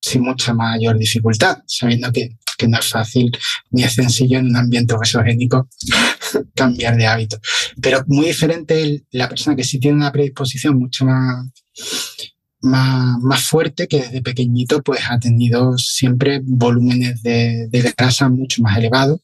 [0.01, 3.31] sin mucha mayor dificultad, sabiendo que, que no es fácil
[3.71, 5.69] ni es sencillo en un ambiente obesogénico
[6.55, 7.39] cambiar de hábito.
[7.81, 11.47] Pero muy diferente la persona que sí tiene una predisposición mucho más
[12.61, 18.63] más, más, fuerte que desde pequeñito pues ha tenido siempre volúmenes de, de grasa mucho
[18.63, 19.21] más elevados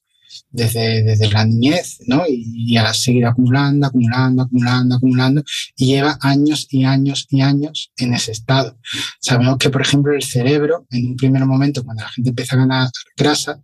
[0.50, 2.24] desde, desde la niñez, ¿no?
[2.28, 5.44] Y, ha seguido acumulando, acumulando, acumulando, acumulando
[5.76, 8.78] y lleva años y años y años en ese estado.
[9.20, 12.60] Sabemos que, por ejemplo, el cerebro, en un primer momento, cuando la gente empieza a
[12.60, 13.60] ganar grasa,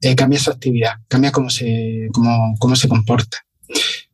[0.00, 3.38] eh, cambia su actividad, cambia cómo se, cómo, cómo se comporta.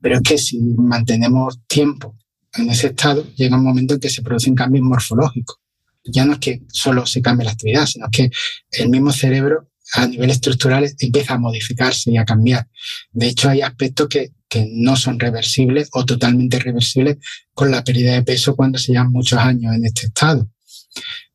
[0.00, 2.16] Pero es que si mantenemos tiempo
[2.58, 5.58] en ese estado llega un momento en que se producen cambios morfológicos.
[6.04, 8.30] Ya no es que solo se cambie la actividad, sino que
[8.72, 12.68] el mismo cerebro a nivel estructural empieza a modificarse y a cambiar.
[13.12, 17.18] De hecho, hay aspectos que, que no son reversibles o totalmente reversibles
[17.54, 20.50] con la pérdida de peso cuando se llevan muchos años en este estado.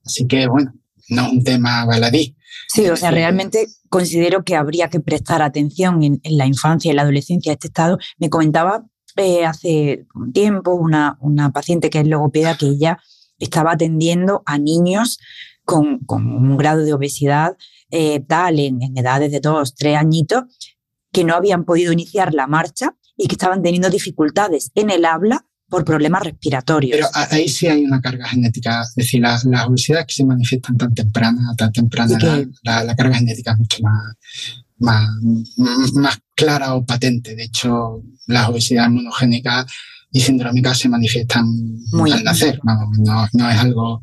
[0.03, 0.73] Así que, bueno,
[1.09, 2.35] no es un tema baladí.
[2.67, 6.95] Sí, o sea, realmente considero que habría que prestar atención en, en la infancia y
[6.95, 7.97] la adolescencia a este estado.
[8.17, 8.85] Me comentaba
[9.17, 12.99] eh, hace un tiempo una, una, paciente que es logopeda que ella
[13.39, 15.19] estaba atendiendo a niños
[15.63, 17.57] con, con un grado de obesidad
[17.91, 20.43] eh, tal en, edades de dos, tres añitos,
[21.11, 25.45] que no habían podido iniciar la marcha y que estaban teniendo dificultades en el habla
[25.67, 26.97] por problemas respiratorios.
[26.97, 30.93] Pero ahí sí hay una carga genética, es decir, las, obesidades que se manifiestan tan
[30.93, 32.17] temprana, tan temprana,
[32.63, 34.15] la, la, carga genética es mucho más,
[34.79, 37.35] más, más clara o patente.
[37.35, 39.65] De hecho, las obesidades monogénicas
[40.11, 41.45] y sindrómicas se manifiestan
[41.93, 42.59] al nacer.
[42.63, 44.01] No, no, es algo,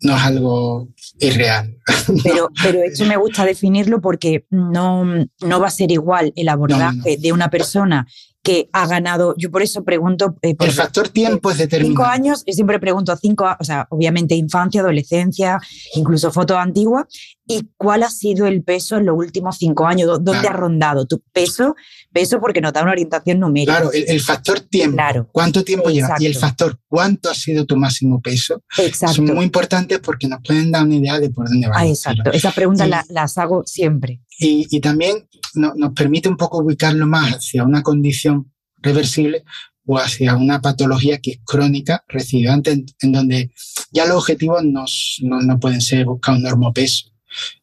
[0.00, 0.88] no es algo
[1.20, 1.76] irreal.
[2.24, 7.16] Pero, pero eso me gusta definirlo porque no, no va a ser igual el abordaje
[7.16, 8.06] de una persona
[8.46, 9.34] que ha ganado.
[9.36, 10.36] Yo por eso pregunto.
[10.40, 11.90] Eh, el factor tiempo es determinante.
[11.90, 15.58] Cinco años, yo siempre pregunto cinco, o sea, obviamente infancia, adolescencia,
[15.94, 17.06] incluso fotos antiguas.
[17.46, 20.08] ¿Y cuál ha sido el peso en los últimos cinco años?
[20.20, 21.76] ¿Dónde ha rondado tu peso?
[22.12, 23.80] Peso porque nos da una orientación numérica.
[23.80, 24.96] Claro, el, factor tiempo.
[24.96, 25.28] Claro.
[25.30, 26.16] ¿Cuánto tiempo lleva?
[26.18, 28.62] Y el factor cuánto ha sido tu máximo peso.
[28.78, 29.16] Exacto.
[29.16, 31.74] Son muy importantes porque nos pueden dar una idea de por dónde va.
[31.78, 32.32] Ah, exacto.
[32.32, 34.20] Esas preguntas las hago siempre.
[34.38, 39.44] Y, y también nos permite un poco ubicarlo más hacia una condición reversible
[39.86, 43.52] o hacia una patología que es crónica, recidivante, en, en donde
[43.92, 44.84] ya los objetivos no,
[45.22, 47.06] no, pueden ser buscar un normopeso,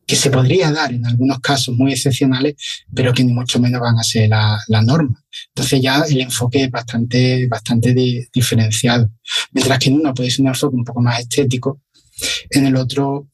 [0.06, 2.56] que se podría dar en algunos casos muy excepcionales,
[2.94, 5.24] pero que ni mucho menos van a ser la, la norma.
[5.50, 7.94] Entonces ya el enfoque es bastante, bastante
[8.34, 9.10] diferenciado.
[9.52, 11.82] Mientras que en uno puede ser un enfoque un poco más estético,
[12.50, 13.30] en el otro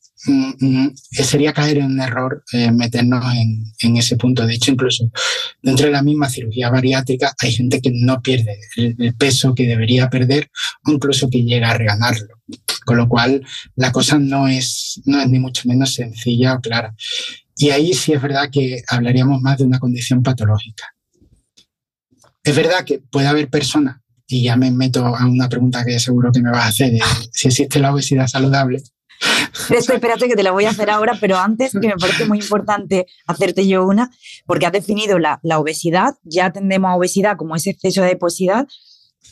[1.11, 4.45] sería caer en un error eh, meternos en, ese punto.
[4.45, 5.09] De hecho, incluso
[5.61, 10.09] dentro de la misma cirugía bariátrica hay gente que no pierde el, peso que debería
[10.09, 10.49] perder
[10.85, 12.27] o incluso que llega a reganarlo.
[12.85, 13.45] Con lo cual,
[13.75, 16.95] la cosa no es, no es ni mucho menos sencilla o clara.
[17.55, 20.95] Y ahí sí es verdad que hablaríamos más de una condición patológica.
[22.43, 23.97] Es verdad que puede haber personas,
[24.27, 26.93] y ya me meto a una pregunta que seguro que me vas a hacer,
[27.31, 28.81] si existe la obesidad saludable,
[29.69, 33.05] espérate que te la voy a hacer ahora, pero antes que me parece muy importante
[33.27, 34.11] hacerte yo una,
[34.45, 38.67] porque has definido la, la obesidad, ya atendemos a obesidad como ese exceso de deposidad,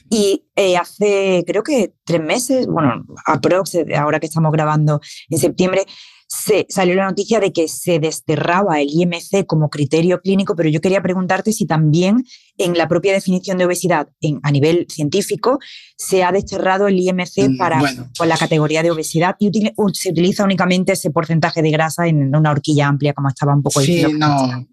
[0.09, 5.85] y eh, hace, creo que tres meses, bueno, aprox, ahora que estamos grabando en septiembre,
[6.28, 10.82] se salió la noticia de que se desterraba el IMC como criterio clínico, pero yo
[10.82, 12.25] quería preguntarte si también
[12.57, 15.59] en la propia definición de obesidad en, a nivel científico
[15.95, 17.82] se ha desterrado el IMC mm, para
[18.17, 19.51] con la categoría de obesidad y
[19.93, 23.80] se utiliza únicamente ese porcentaje de grasa en una horquilla amplia como estaba un poco
[23.82, 24.67] Sí, no,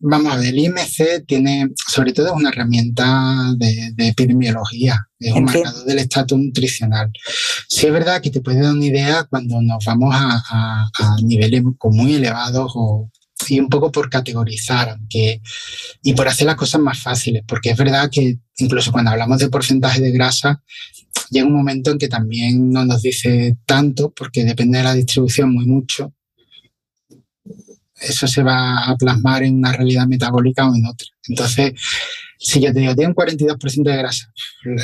[0.00, 5.84] vamos a ver, el IMC tiene, sobre todo, una herramienta de, epidemiología, es un marcador
[5.84, 7.10] del estatus nutricional.
[7.68, 10.88] Sí es verdad que te puede dar una idea cuando nos vamos a,
[11.22, 13.10] niveles muy elevados o,
[13.48, 15.40] y un poco por categorizar, aunque,
[16.02, 19.48] y por hacer las cosas más fáciles, porque es verdad que incluso cuando hablamos de
[19.48, 20.62] porcentaje de grasa,
[21.30, 25.52] llega un momento en que también no nos dice tanto, porque depende de la distribución
[25.52, 26.12] muy mucho,
[28.02, 31.06] eso se va a plasmar en una realidad metabólica o en otra.
[31.28, 31.72] Entonces,
[32.38, 34.32] si yo te digo, tiene un 42% de grasa,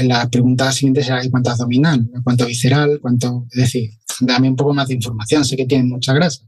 [0.04, 2.08] la pregunta siguiente será, ¿y cuánto abdominal?
[2.22, 3.00] ¿Cuánto visceral?
[3.02, 3.46] ¿Cuánto?
[3.50, 3.90] Es decir,
[4.20, 6.44] dame un poco más de información, sé que tiene mucha grasa,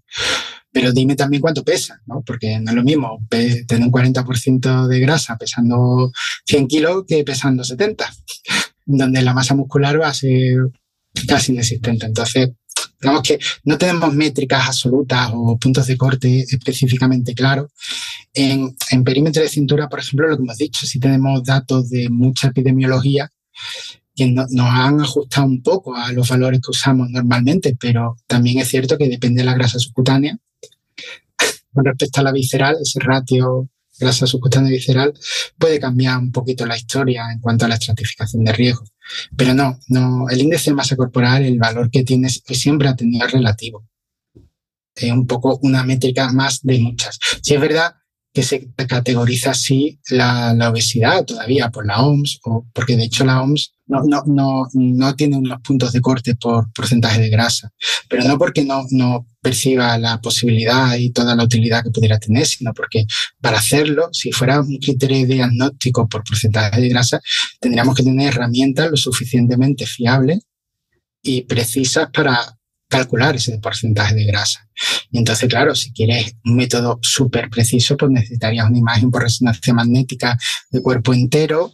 [0.72, 2.22] pero dime también cuánto pesa, ¿no?
[2.24, 6.12] Porque no es lo mismo tener un 40% de grasa pesando
[6.46, 8.08] 100 kilos que pesando 70,
[8.86, 10.58] donde la masa muscular va a ser
[11.26, 12.06] casi inexistente.
[12.06, 12.50] Entonces,
[13.00, 17.70] Digamos que no tenemos métricas absolutas o puntos de corte específicamente claros.
[18.34, 22.08] En, en perímetro de cintura, por ejemplo, lo que hemos dicho, si tenemos datos de
[22.10, 23.30] mucha epidemiología
[24.14, 28.68] que nos han ajustado un poco a los valores que usamos normalmente, pero también es
[28.68, 30.36] cierto que depende de la grasa subcutánea.
[31.72, 33.68] Con respecto a la visceral, ese ratio
[34.00, 35.12] grasa subcutánea visceral
[35.58, 38.84] puede cambiar un poquito la historia en cuanto a la estratificación de riesgo.
[39.36, 43.26] Pero no, no, el índice de masa corporal, el valor que tiene siempre ha tenido
[43.26, 43.86] relativo.
[44.94, 47.18] Es un poco una métrica más de muchas.
[47.42, 47.94] Si es verdad
[48.32, 53.24] que se categoriza así la, la, obesidad todavía por la OMS, o porque de hecho
[53.24, 57.72] la OMS no, no, no, no tiene unos puntos de corte por porcentaje de grasa,
[58.08, 62.46] pero no porque no, no perciba la posibilidad y toda la utilidad que pudiera tener,
[62.46, 63.04] sino porque
[63.40, 67.20] para hacerlo, si fuera un criterio diagnóstico por porcentaje de grasa,
[67.58, 70.38] tendríamos que tener herramientas lo suficientemente fiables
[71.20, 72.59] y precisas para
[72.90, 74.68] calcular ese porcentaje de grasa.
[75.10, 79.72] Y entonces, claro, si quieres un método súper preciso, pues necesitarías una imagen por resonancia
[79.72, 80.36] magnética
[80.70, 81.72] de cuerpo entero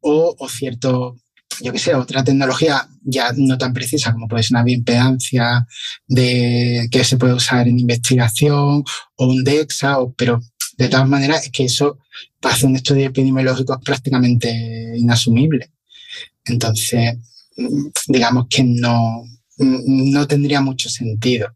[0.00, 1.16] o, o cierto,
[1.62, 5.66] yo qué sé, otra tecnología ya no tan precisa como puede ser una bioimpedancia
[6.06, 8.84] de, que se puede usar en investigación
[9.16, 10.38] o un DEXA, o, pero
[10.76, 11.98] de todas maneras es que eso
[12.40, 14.50] para hacer un estudio epidemiológico es prácticamente
[14.96, 15.72] inasumible.
[16.44, 17.16] Entonces,
[18.06, 19.24] digamos que no,
[19.58, 21.54] no tendría mucho sentido.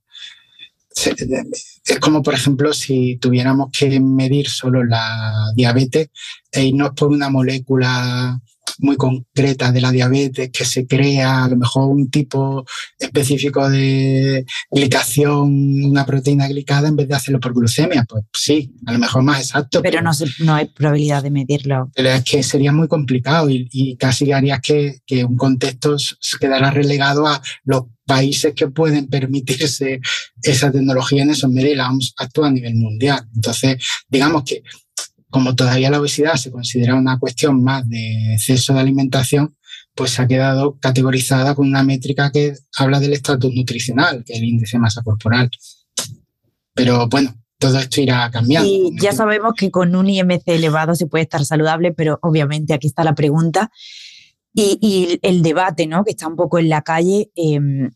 [0.95, 6.11] Es como, por ejemplo, si tuviéramos que medir solo la diabetes
[6.51, 8.39] e irnos por una molécula
[8.79, 12.65] muy concreta de la diabetes, que se crea a lo mejor un tipo
[12.99, 18.05] específico de glicación, una proteína glicada, en vez de hacerlo por glucemia.
[18.09, 19.81] Pues sí, a lo mejor más exacto.
[19.83, 20.11] Pero, no,
[20.41, 21.91] no hay probabilidad de medirlo.
[21.95, 25.97] Pero es que sería muy complicado y, casi harías que, que un contexto
[26.41, 30.01] quedara relegado a los países que pueden permitirse
[30.43, 33.27] esa tecnología en esos medios la actúa a nivel mundial.
[33.35, 34.63] Entonces, digamos que
[35.33, 39.57] como todavía la obesidad se considera una cuestión más de exceso de alimentación,
[39.95, 44.39] pues se ha quedado categorizada con una métrica que habla del estatus nutricional, que es
[44.39, 45.51] el índice de masa corporal.
[46.75, 48.69] Pero bueno, todo esto irá cambiando.
[48.69, 52.87] Y ya sabemos que con un IMC elevado se puede estar saludable, pero obviamente aquí
[52.87, 53.71] está la pregunta
[54.55, 56.05] y, el debate, ¿no?
[56.05, 57.31] Que está un poco en la calle.
[57.35, 57.91] Em,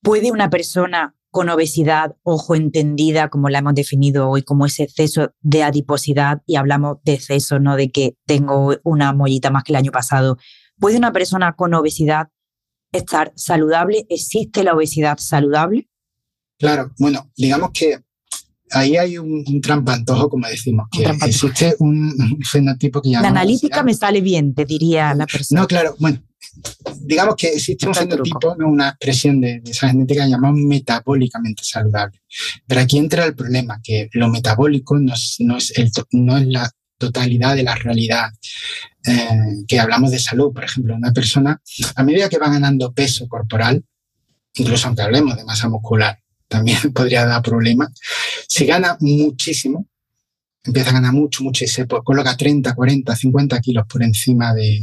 [0.00, 5.32] ¿Puede una persona con obesidad, ojo entendida, como la hemos definido hoy, como ese exceso
[5.40, 9.76] de adiposidad, y hablamos de exceso, no de que tengo una mollita más que el
[9.76, 10.38] año pasado.
[10.78, 12.28] ¿Puede una persona con obesidad
[12.92, 14.06] estar saludable?
[14.08, 15.88] ¿Existe la obesidad saludable?
[16.58, 17.98] Claro, bueno, digamos que
[18.70, 23.34] ahí hay un, un trampantojo, como decimos, que existe un, fenotipo que llamamos...
[23.34, 25.60] La analítica me sale bien, te diría la persona.
[25.60, 26.20] No, claro, bueno,
[27.08, 32.20] digamos que existe un fenotipo, una expresión de, esa genética llamada metabólicamente saludable.
[32.66, 36.46] Pero aquí entra el problema, que lo metabólico no es, no es, el, no es
[36.46, 38.28] la totalidad de la realidad
[39.06, 40.52] eh, que hablamos de salud.
[40.52, 41.58] Por ejemplo, una persona,
[41.96, 43.82] a medida que va ganando peso corporal,
[44.56, 47.88] incluso aunque hablemos de masa muscular, también podría dar problemas,
[48.46, 49.86] si gana muchísimo,
[50.68, 54.82] empieza a ganar mucho, mucho y se coloca 30, 40, 50 kilos por encima de,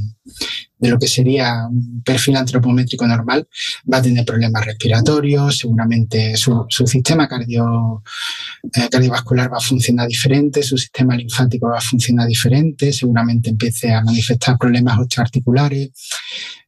[0.77, 3.47] de, lo que sería un perfil antropométrico normal,
[3.91, 10.63] va a tener problemas respiratorios, seguramente su, su sistema eh, cardiovascular va a funcionar diferente,
[10.63, 15.91] su sistema linfático va a funcionar diferente, seguramente empiece a manifestar problemas osteoarticulares,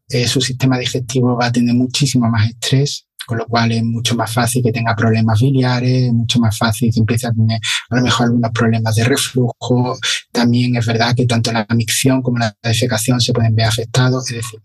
[0.09, 4.16] eh, su sistema digestivo va a tener muchísimo más estrés, con lo cual es mucho
[4.16, 7.60] más fácil que tenga problemas biliares, mucho más fácil que empiece a tener
[7.90, 9.98] a lo mejor algunos problemas de reflujo.
[10.32, 14.38] También es verdad que tanto la micción como la defecación se pueden ver afectados, es
[14.38, 14.62] decir,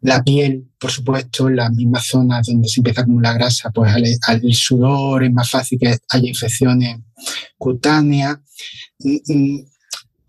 [0.00, 4.04] la piel, por supuesto, las mismas zonas donde se empieza a acumular grasa, pues al,
[4.26, 7.00] al sudor es más fácil que haya infecciones
[7.58, 8.38] cutáneas.
[9.00, 9.66] Mm, mm,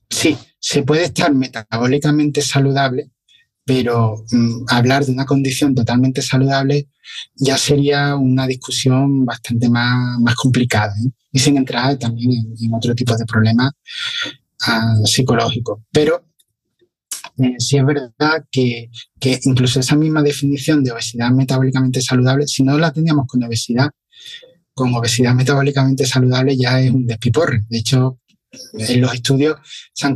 [0.09, 3.11] sí, se puede estar metabólicamente saludable,
[3.69, 6.87] pero mm, hablar de una condición totalmente saludable
[7.35, 11.11] ya sería una discusión bastante más, más complicada ¿eh?
[11.31, 13.73] y sin entrar también en, otro tipo de problemas
[14.65, 15.81] ah, psicológicos.
[15.91, 16.25] Pero
[17.37, 18.89] eh, sí es verdad que,
[19.19, 23.91] que, incluso esa misma definición de obesidad metabólicamente saludable, si no la teníamos con obesidad,
[24.73, 27.61] con obesidad metabólicamente saludable ya es un despiporre.
[27.69, 28.17] De hecho,
[28.51, 29.57] en los estudios
[29.93, 30.15] se han,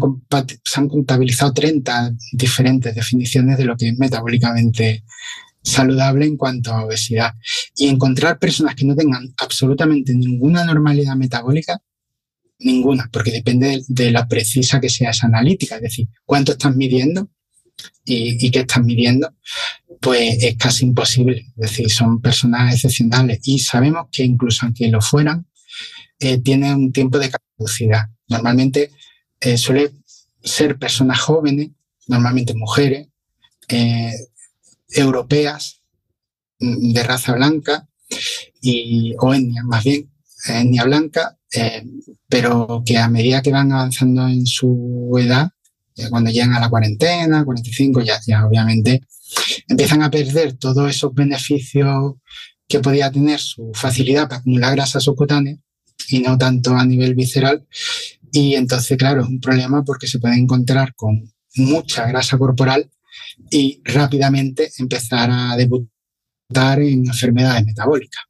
[0.90, 5.04] contabilizado 30 diferentes definiciones de lo que es metabólicamente
[5.62, 7.34] saludable en cuanto a obesidad.
[7.76, 11.80] Y encontrar personas que no tengan absolutamente ninguna normalidad metabólica,
[12.60, 17.30] ninguna, porque depende de, la precisa que sea esa analítica, es decir, cuánto estás midiendo
[18.06, 19.34] y, qué estás midiendo,
[20.02, 21.46] pues es casi imposible.
[21.58, 25.46] Es decir, son personas excepcionales y sabemos que incluso aunque lo fueran,
[26.44, 28.06] tienen un tiempo de caducidad.
[28.28, 28.92] Normalmente
[29.40, 29.92] eh, suele
[30.44, 31.70] ser personas jóvenes,
[32.08, 33.08] normalmente mujeres,
[33.68, 34.14] eh,
[34.90, 35.82] europeas,
[36.60, 37.88] mm, de raza blanca,
[38.62, 40.10] y, o etnia, más bien,
[40.48, 41.84] etnia blanca, eh,
[42.28, 45.50] pero que a medida que van avanzando en su edad,
[46.10, 49.02] cuando llegan a la cuarentena, 45, ya, ya obviamente
[49.68, 52.16] empiezan a perder todos esos beneficios
[52.68, 55.58] que podía tener su facilidad para acumular grasa subcutánea
[56.10, 57.66] y no tanto a nivel visceral.
[58.32, 62.89] Y entonces, claro, es un problema porque se puede encontrar con mucha grasa corporal
[63.50, 68.24] y rápidamente empezar a debutar en enfermedades metabólicas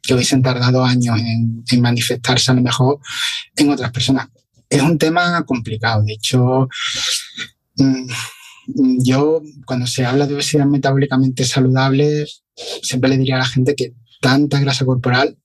[0.00, 2.98] que hubiesen tardado años en, manifestarse a lo mejor
[3.56, 4.28] en otras personas.
[4.68, 6.02] Es un tema complicado.
[6.02, 6.68] De hecho,
[7.76, 8.06] mm,
[9.04, 12.26] yo cuando se habla de obesidad metabólicamente saludable,
[12.82, 15.36] siempre le diría a la gente que tanta grasa corporal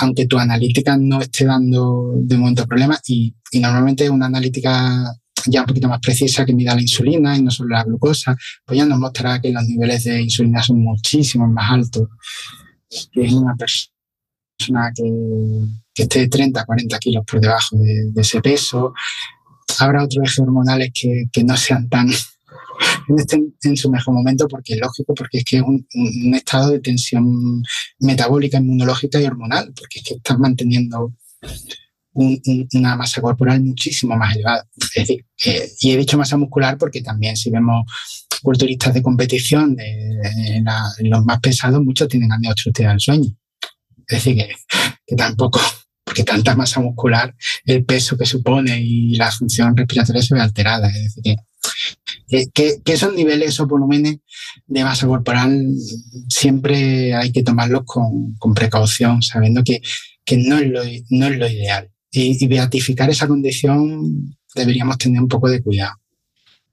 [0.00, 5.12] aunque tu analítica no esté dando de momento problemas y, normalmente una analítica
[5.46, 8.78] ya un poquito más precisa que mida la insulina y no solo la glucosa, pues
[8.78, 12.08] ya nos mostrará que los niveles de insulina son muchísimo más altos
[13.12, 15.04] que es una persona que,
[15.94, 18.92] que esté 30, 40 kilos por debajo de, de ese peso.
[19.78, 22.08] Habrá otros ejes hormonales que, que no sean tan
[23.16, 25.86] estén en su mejor momento porque es lógico, porque es que es un,
[26.34, 27.62] estado de tensión
[27.98, 31.14] metabólica, inmunológica y hormonal, porque es que estás manteniendo
[32.12, 34.66] una masa corporal muchísimo más elevada.
[34.76, 37.84] Es decir, eh, y he dicho masa muscular porque también si vemos
[38.42, 40.62] culturistas de competición, de,
[41.00, 43.30] los más pesados, muchos tienen amiotrotia del sueño.
[44.08, 44.44] Es decir,
[45.06, 45.60] que tampoco
[46.10, 47.32] porque tanta masa muscular,
[47.64, 50.88] el peso que supone y la función respiratoria se ve alterada.
[50.88, 51.36] Es decir, que
[52.30, 54.18] que, esos niveles, esos volúmenes
[54.66, 55.66] de masa corporal
[56.28, 59.80] siempre hay que tomarlos con, precaución, sabiendo que,
[60.36, 61.90] no, es lo, no es lo ideal.
[62.12, 65.94] Y, beatificar esa condición deberíamos tener un poco de cuidado.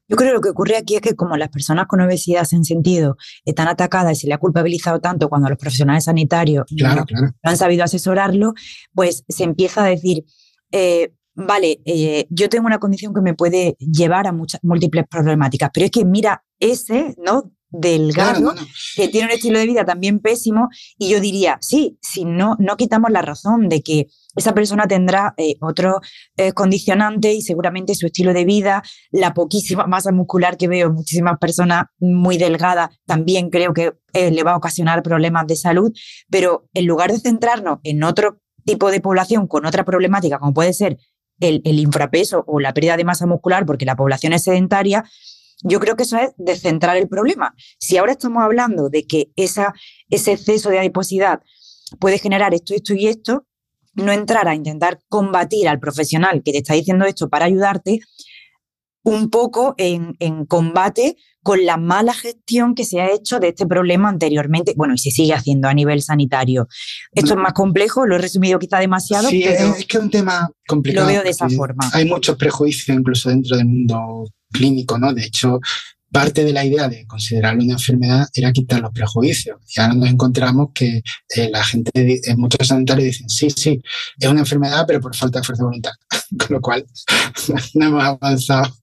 [0.09, 2.55] Yo creo que lo que ocurre aquí es que como las personas con obesidad se
[2.55, 7.05] han sentido están atacadas y se le ha culpabilizado tanto cuando los profesionales sanitarios no,
[7.43, 8.53] han sabido asesorarlo,
[8.93, 10.23] pues se empieza a decir,
[10.71, 15.69] eh, vale, eh, yo tengo una condición que me puede llevar a muchas múltiples problemáticas,
[15.73, 17.53] pero es que mira ese, ¿no?
[17.69, 18.55] delgado,
[18.95, 22.77] que tiene un estilo de vida también pésimo, y yo diría, sí, si no, no
[22.77, 25.99] quitamos la razón de que esa persona tendrá eh, otro
[26.37, 30.93] eh, condicionante y seguramente su estilo de vida, la poquísima masa muscular que veo en
[30.93, 35.91] muchísimas personas muy delgadas, también creo que eh, le va a ocasionar problemas de salud,
[36.29, 40.73] pero en lugar de centrarnos en otro tipo de población con otra problemática, como puede
[40.73, 40.97] ser
[41.39, 45.03] el, el infrapeso o la pérdida de masa muscular porque la población es sedentaria,
[45.63, 47.55] yo creo que eso es descentrar el problema.
[47.79, 49.73] Si ahora estamos hablando de que esa,
[50.09, 51.41] ese exceso de adiposidad
[51.99, 53.45] puede generar esto, esto y esto,
[53.95, 57.99] no entrar a intentar combatir al profesional que te está diciendo esto para ayudarte,
[59.07, 60.15] un poco en,
[60.47, 64.97] combate con la mala gestión que se ha hecho de este problema anteriormente, bueno, y
[64.97, 66.67] se sigue haciendo a nivel sanitario.
[67.13, 69.29] Esto es más complejo, lo he resumido quizá demasiado.
[69.29, 71.07] Sí, es que es un tema complicado.
[71.07, 71.89] Lo veo de esa forma.
[71.93, 75.13] Hay muchos prejuicios incluso dentro del mundo clínico, ¿no?
[75.13, 75.61] De hecho,
[76.11, 79.57] parte de la idea de considerarlo una enfermedad era quitar los prejuicios.
[79.75, 81.01] Y ahora nos encontramos que
[81.35, 83.81] eh, la gente, en muchos sanitarios dicen, sí, sí,
[84.19, 85.91] es una enfermedad, pero por falta de fuerza de voluntad.
[86.39, 86.85] Con lo cual,
[87.73, 88.73] no hemos avanzado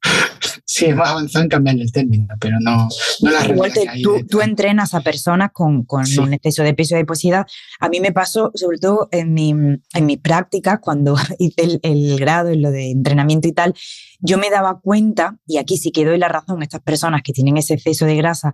[0.65, 2.89] sí hemos avanzado en cambiar el término, pero no,
[3.21, 6.99] no la Igual tú, tú, entrenas a personas con, con un exceso de peso y
[6.99, 7.47] adiposidad.
[7.81, 12.19] A mí me pasó, sobre todo en mi, en mis prácticas, cuando hice el, el
[12.19, 13.75] grado en lo de entrenamiento y tal,
[14.21, 17.33] yo me daba cuenta, y aquí sí que doy la razón a estas personas que
[17.33, 18.53] tienen ese exceso de grasa,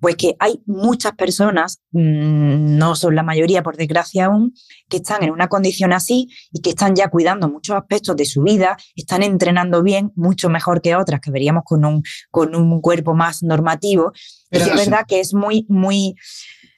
[0.00, 4.54] pues que hay muchas personas, mm, no son la mayoría por desgracia aún,
[4.88, 8.42] que están en una condición así y que están ya cuidando muchos aspectos de su
[8.42, 13.14] vida, están entrenando bien, mucho mejor que otras que veríamos con un, con un cuerpo
[13.14, 14.12] más normativo.
[14.50, 16.14] y es verdad que es muy, muy,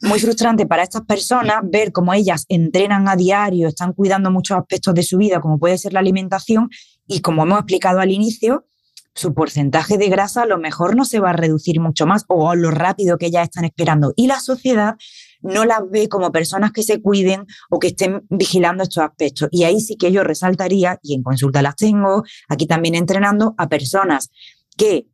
[0.02, 4.94] muy frustrante para estas personas ver cómo ellas entrenan a diario, están cuidando muchos aspectos
[4.94, 6.70] de su vida, como puede ser la alimentación,
[7.06, 8.66] y como hemos explicado al inicio,
[9.14, 12.54] su porcentaje de grasa a lo mejor no se va a reducir mucho más o
[12.54, 14.12] lo rápido que ya están esperando.
[14.16, 14.96] Y la sociedad
[15.42, 19.48] no las ve como personas que se cuiden o que estén vigilando estos aspectos.
[19.50, 23.68] Y ahí sí que yo resaltaría, y en consulta las tengo, aquí también entrenando a
[23.68, 24.30] personas
[24.76, 25.06] que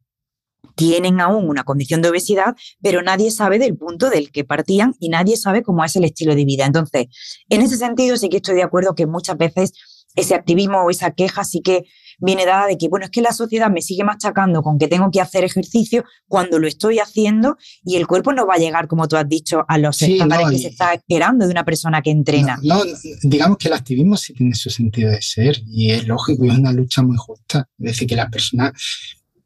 [0.74, 5.09] tienen aún una condición de obesidad, pero nadie sabe del punto del que partían y
[5.09, 6.66] nadie sabe cómo es el estilo de vida.
[6.66, 7.07] Entonces,
[7.49, 9.72] en ese sentido sí que estoy de acuerdo que muchas veces
[10.16, 11.84] ese activismo o esa queja sí que
[12.18, 15.10] viene dada de que, bueno, es que la sociedad me sigue machacando con que tengo
[15.10, 19.08] que hacer ejercicio cuando lo estoy haciendo y el cuerpo no va a llegar, como
[19.08, 22.58] tú has dicho, a los estándares que se está esperando de una persona que entrena.
[22.62, 22.82] No,
[23.22, 26.58] digamos que el activismo sí tiene su sentido de ser y es lógico y es
[26.58, 27.68] una lucha muy justa.
[27.78, 28.72] Es decir, que las personas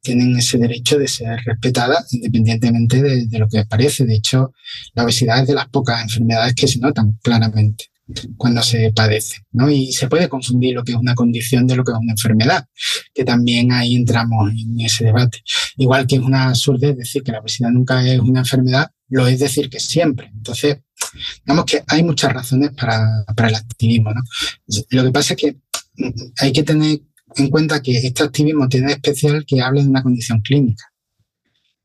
[0.02, 4.06] tienen ese derecho de ser respetadas independientemente de, de, lo que les parece.
[4.06, 4.52] De hecho,
[4.94, 7.89] la obesidad es de las pocas enfermedades que se notan claramente
[8.36, 9.70] cuando se padece, ¿no?
[9.70, 12.66] Y se puede confundir lo que es una condición de lo que es una enfermedad,
[13.14, 15.42] que también ahí entramos en ese debate.
[15.76, 19.38] Igual que es una absurdez decir que la obesidad nunca es una enfermedad, lo es
[19.38, 20.30] decir que siempre.
[20.34, 20.78] Entonces,
[21.44, 24.20] digamos que hay muchas razones para, para el activismo, ¿no?
[24.90, 25.56] Lo que pasa es que
[26.38, 27.00] hay que tener
[27.36, 30.84] en cuenta que este activismo tiene especial que hable de una condición clínica.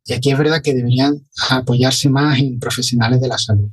[0.05, 3.69] Y aquí es verdad que deberían apoyarse más en profesionales de la salud.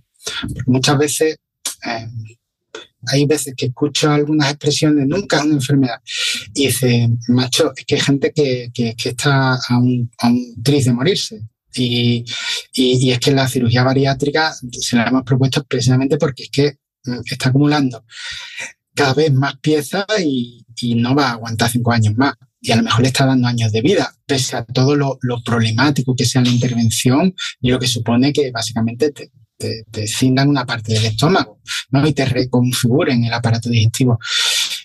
[0.55, 1.37] Porque muchas veces
[1.85, 2.09] eh,
[3.07, 6.01] hay veces que escucho algunas expresiones, nunca es una enfermedad.
[6.55, 10.11] Y dice, macho, es que hay gente que, que, está a un,
[10.57, 11.43] de morirse.
[11.75, 12.25] Y,
[12.75, 16.77] y, y, es que la cirugía bariátrica se la hemos propuesto precisamente porque es que
[17.05, 18.05] mm, está acumulando
[18.95, 22.35] cada vez más piezas y, y no va a aguantar cinco años más.
[22.61, 25.43] Y a lo mejor le está dando años de vida, pese a todo lo, lo
[25.43, 30.49] problemático que sea la intervención y lo que supone que básicamente te, te, te cindan
[30.49, 31.61] una parte del estómago,
[31.91, 32.07] ¿no?
[32.07, 34.19] Y te reconfiguren el aparato digestivo.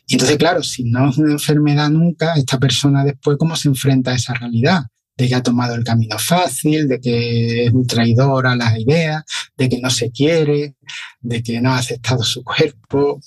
[0.07, 4.11] Y entonces, claro, si no es una enfermedad nunca, esta persona después, ¿cómo se enfrenta
[4.11, 4.83] a esa realidad?
[5.17, 9.23] De que ha tomado el camino fácil, de que es un traidor a las ideas,
[9.57, 10.75] de que no se quiere,
[11.19, 13.19] de que no ha aceptado su cuerpo.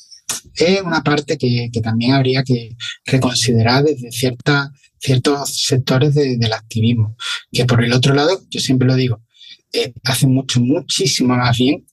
[0.55, 6.53] Es una parte que, que también habría que reconsiderar desde cierta, ciertos sectores de, del
[6.53, 7.17] activismo.
[7.51, 9.21] Que por el otro lado, yo siempre lo digo,
[9.73, 11.85] eh, hacen mucho, muchísimo más bien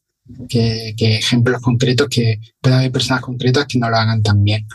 [0.49, 4.67] que, ejemplos concretos que puedan haber personas concretas que no lo hagan tan bien.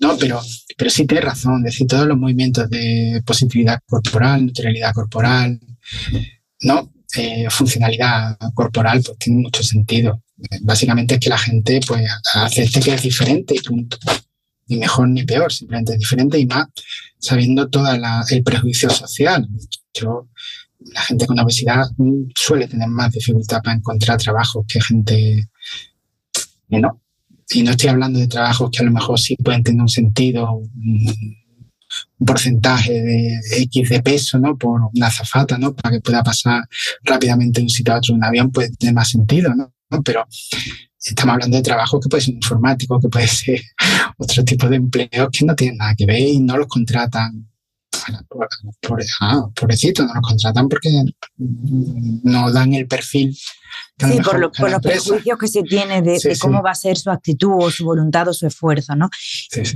[0.00, 0.40] No, pero,
[0.76, 5.60] pero sí tienes razón, es decir, todos los movimientos de positividad corporal, neutralidad corporal,
[6.60, 6.92] ¿no?
[7.16, 10.22] Eh, funcionalidad corporal, pues tiene mucho sentido.
[10.62, 12.04] Básicamente es que la gente pues
[12.34, 13.96] acepte que es diferente y punto.
[14.68, 16.66] Ni mejor ni peor, simplemente es diferente y más
[17.18, 17.86] sabiendo todo
[18.30, 19.48] el prejuicio social.
[19.94, 20.28] Yo
[20.80, 21.84] la gente con obesidad
[22.34, 25.48] suele tener más dificultad para encontrar trabajos que gente
[26.68, 27.00] que no.
[27.50, 30.52] Y no estoy hablando de trabajos que a lo mejor sí pueden tener un sentido,
[32.18, 34.56] un porcentaje de X de peso, ¿no?
[34.56, 35.74] Por una azafata, ¿no?
[35.74, 36.64] Para que pueda pasar
[37.04, 39.72] rápidamente de un sitio a otro un avión, pues tiene más sentido, ¿no?
[40.04, 40.26] Pero
[40.98, 43.60] estamos hablando de trabajo que puede ser informático, que puede ser
[44.16, 47.48] otro tipo de empleos que no tienen nada que ver y no los contratan.
[48.80, 50.90] Por, ah, pobrecito, no los contratan porque
[51.36, 53.36] no dan el perfil
[53.98, 54.50] Sí, por, los
[54.82, 58.34] prejuicios que se tiene de, cómo va a ser su actitud o su voluntad o
[58.34, 59.08] su esfuerzo, ¿no?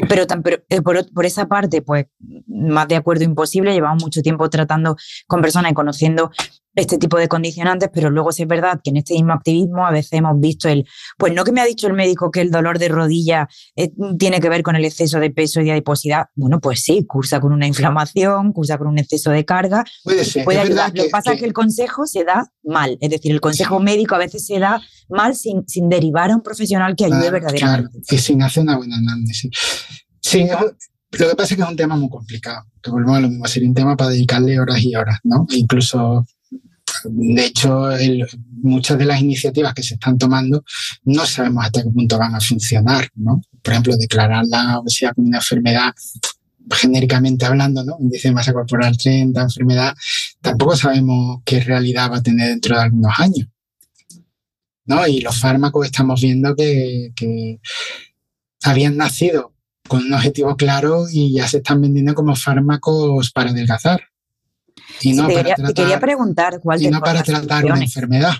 [0.09, 0.27] Pero,
[0.69, 2.07] eh, por, por, esa parte, pues
[2.47, 4.97] más de acuerdo imposible, llevamos mucho tiempo tratando
[5.27, 6.31] con personas y conociendo
[6.75, 9.91] este tipo de condicionantes, pero luego sí es verdad que en este mismo activismo a
[9.91, 10.87] veces hemos visto el,
[11.19, 14.41] pues no que me ha dicho el médico que el dolor de rodilla eh, tiene
[14.41, 17.53] que ver con el exceso de peso y de adiposidad, bueno, pues sí, cursa con
[17.53, 20.47] una inflamación, cursa con un exceso de carga, puede ser.
[20.47, 23.90] Lo que pasa es que el consejo se da mal, es decir, el consejo médico
[24.11, 27.91] a veces se da mal sin, sin derivar a un profesional que ayude verdaderamente.
[27.91, 29.51] Claro, y sin hacer una buena análisis.
[30.21, 33.29] Sí, lo que pasa es que es un tema muy complicado, que volvemos a lo
[33.29, 35.47] mismo, sería un tema para dedicarle horas y horas, ¿no?
[35.51, 36.25] incluso
[37.05, 37.91] de hecho,
[38.63, 40.65] muchas de las iniciativas que se están tomando
[41.05, 43.41] no sabemos hasta qué punto van a funcionar, ¿no?
[43.63, 45.93] Por ejemplo, declarar la obesidad como una enfermedad
[46.73, 47.97] genéricamente hablando, ¿no?
[48.01, 49.95] Índice de masa corporal 30, enfermedad,
[50.41, 53.49] tampoco sabemos qué realidad va a tener dentro de algunos años.
[54.91, 55.07] ¿No?
[55.07, 57.61] Y los fármacos estamos viendo que, que
[58.65, 59.55] habían nacido
[59.87, 64.01] con un objetivo claro y ya se están vendiendo como fármacos para adelgazar.
[65.01, 68.33] Y no te, para quería, tratar, te quería preguntar, y no para tratar una enfermedad.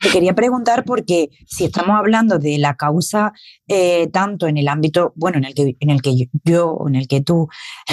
[0.00, 3.32] Te quería preguntar porque si estamos hablando de la causa
[3.68, 7.06] eh, tanto en el ámbito, bueno, en el que en el que yo, en el
[7.06, 7.48] que tú,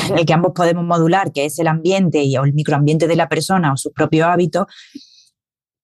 [0.10, 3.16] en el que ambos podemos modular, que es el ambiente y, o el microambiente de
[3.16, 4.68] la persona o sus propios hábitos,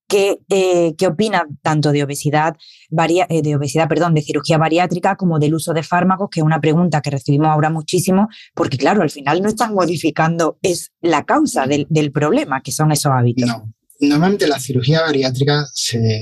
[0.08, 2.56] ¿qué, eh, opina tanto de obesidad,
[2.89, 6.30] eh, de obesidad, perdón, de cirugía bariátrica como del uso de fármacos?
[6.30, 10.58] Que es una pregunta que recibimos ahora muchísimo, porque claro, al final no están modificando
[10.62, 13.47] es la causa del, del problema, que son esos hábitos.
[13.47, 16.22] No, Normalmente la cirugía bariátrica se,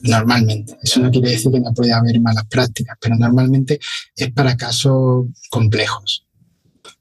[0.00, 3.78] normalmente, eso no quiere decir que no pueda haber malas prácticas, pero normalmente
[4.16, 6.26] es para casos complejos,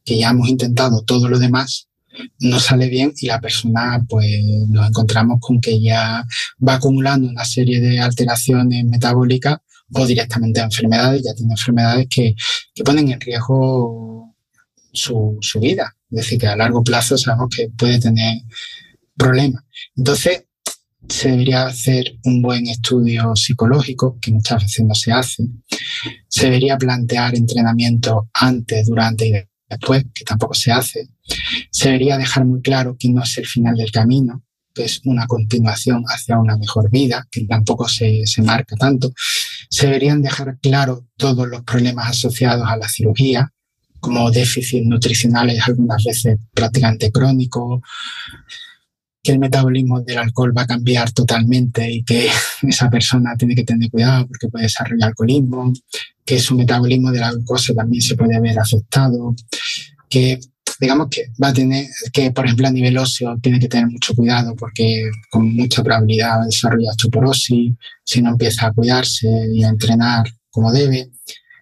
[0.04, 1.88] que ya hemos intentado todo lo demás,
[2.40, 4.28] no sale bien y la persona pues
[4.70, 6.26] nos encontramos con que ya
[6.66, 9.58] va acumulando una serie de alteraciones metabólicas
[9.94, 12.36] o directamente enfermedades, ya tiene enfermedades que,
[12.74, 14.36] que ponen en riesgo
[14.92, 15.96] su, su vida.
[16.12, 18.42] Es decir, que a largo plazo sabemos que puede tener
[19.16, 19.66] problema.
[19.96, 20.44] Entonces,
[21.08, 25.44] se debería hacer un buen estudio psicológico, que muchas veces no se hace.
[26.28, 29.34] Se debería plantear entrenamiento antes, durante y
[29.70, 31.10] después, que tampoco se hace.
[31.72, 34.44] Se debería dejar muy claro que no es el final del camino,
[34.74, 39.12] que es una continuación hacia una mejor vida, que tampoco se, se marca tanto.
[39.70, 43.52] Se deberían dejar claro todos los problemas asociados a la cirugía,
[44.00, 47.82] como déficits nutricionales, algunas veces prácticamente crónicos,
[49.28, 52.30] que el metabolismo del alcohol va a cambiar totalmente y que
[52.62, 55.74] esa persona tiene que tener cuidado porque puede desarrollar alcoholismo,
[56.24, 59.36] que su metabolismo de la glucosa también se puede ver afectado,
[60.08, 60.40] que
[60.80, 64.16] digamos que va a tener, que por ejemplo a nivel óseo tiene que tener mucho
[64.16, 67.74] cuidado porque con mucha probabilidad va a desarrollar osteoporosis
[68.06, 71.10] si no empieza a cuidarse y a entrenar como debe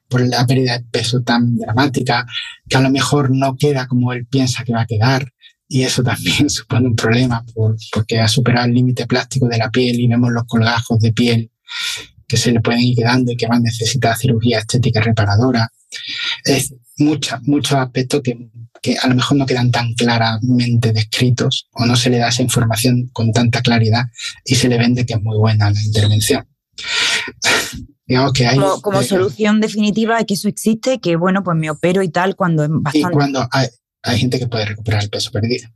[0.07, 2.27] por la pérdida de peso tan dramática,
[2.69, 5.31] que a lo mejor no queda como él piensa que va a quedar,
[5.67, 7.43] y eso también supone un problema
[7.91, 11.51] porque ha superado el límite plástico de la piel y vemos los colgajos de piel
[12.27, 15.71] que se le pueden ir quedando y que van a necesitar cirugía estética reparadora.
[16.43, 18.49] Es mucha, muchos aspectos que,
[18.81, 22.41] que a lo mejor no quedan tan claramente descritos o no se le da esa
[22.41, 24.05] información con tanta claridad
[24.43, 26.47] y se le vende que es muy buena la intervención.
[28.07, 32.09] Digamos que hay, como, solución definitiva que eso existe, que bueno, pues me opero y
[32.09, 32.99] tal cuando es bastante...
[32.99, 33.67] Y cuando hay,
[34.05, 35.67] hay gente que puede recuperar el peso perdido.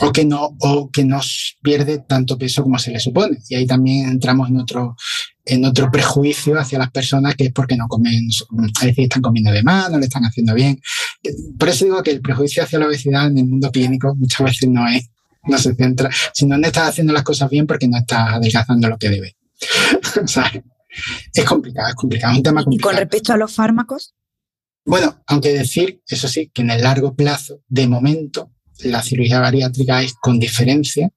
[0.00, 1.20] O que no, o que no
[1.62, 3.38] pierde tanto peso como se le supone.
[3.48, 4.96] Y ahí también entramos en otro,
[5.44, 8.46] en otro prejuicio hacia las personas que es porque no comen, es
[8.80, 10.80] decir, están comiendo de más, no le están haciendo bien.
[11.58, 14.68] Por eso digo que el prejuicio hacia la obesidad en el mundo clínico muchas veces
[14.68, 15.10] no es,
[15.44, 18.96] no se centra, sino no estás haciendo las cosas bien porque no estás adelgazando lo
[18.96, 19.36] que debe.
[21.34, 22.92] es complicado, es complicado, es un tema complicado.
[22.92, 24.14] ¿Y con respecto a los fármacos?
[24.84, 28.50] Bueno, aunque decir, eso sí, que en el largo plazo, de momento,
[28.84, 31.10] la cirugía bariátrica es con diferencia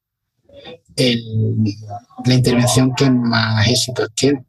[2.26, 4.45] la intervención que más éxito tiene.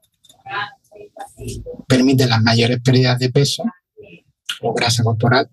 [1.87, 3.65] Permite las mayores pérdidas de peso
[4.61, 5.49] o grasa corporal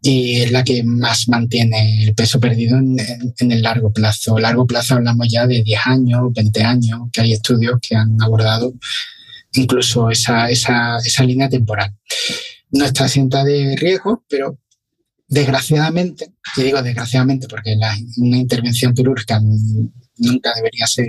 [0.00, 2.96] y es la que más mantiene el peso perdido en,
[3.38, 4.38] en, el largo plazo.
[4.38, 8.72] Largo plazo hablamos ya de 10 años, 20 años, que hay estudios que han abordado
[9.54, 11.94] incluso esa, esa, esa línea temporal.
[12.70, 13.06] no está
[13.44, 14.58] de riesgo, pero
[15.28, 17.74] desgraciadamente, y digo desgraciadamente porque
[18.18, 21.08] una intervención quirúrgica nunca debería ser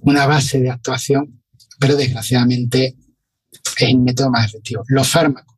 [0.00, 1.42] una base de actuación,
[1.78, 2.96] pero desgraciadamente
[3.52, 4.82] es el método más efectivo.
[4.88, 5.56] Los fármacos.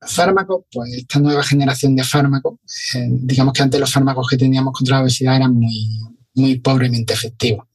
[0.00, 2.58] Fármacos, pues esta nueva generación de fármacos,
[2.94, 6.00] eh, digamos que antes los fármacos que teníamos contra la obesidad eran muy,
[6.34, 7.66] muy pobremente efectivos.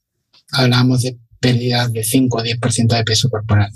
[0.52, 3.72] Hablábamos de pérdidas de 5 o 10% de peso corporal.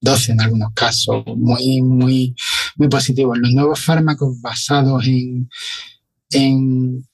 [0.00, 2.34] 12 en algunos casos, muy, muy,
[2.76, 3.38] muy positivos.
[3.38, 5.48] Los nuevos fármacos basados en,
[6.30, 7.04] en,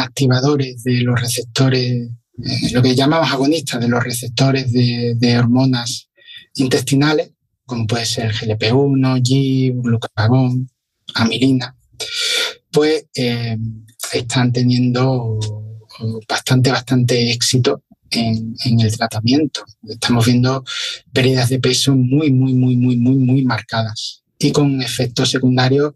[0.00, 6.08] activadores de los receptores, eh, lo que llamamos agonistas de los receptores de, hormonas
[6.54, 7.32] intestinales,
[7.66, 10.70] como puede ser GLP-1, GIP, glucagón,
[11.14, 11.76] amilina,
[12.70, 13.58] pues eh,
[14.12, 15.38] están teniendo
[16.28, 17.82] bastante, bastante éxito
[18.20, 19.64] en, el tratamiento.
[19.88, 20.64] Estamos viendo
[21.12, 25.94] pérdidas de peso muy, muy, muy, muy, muy, muy marcadas y con efectos secundarios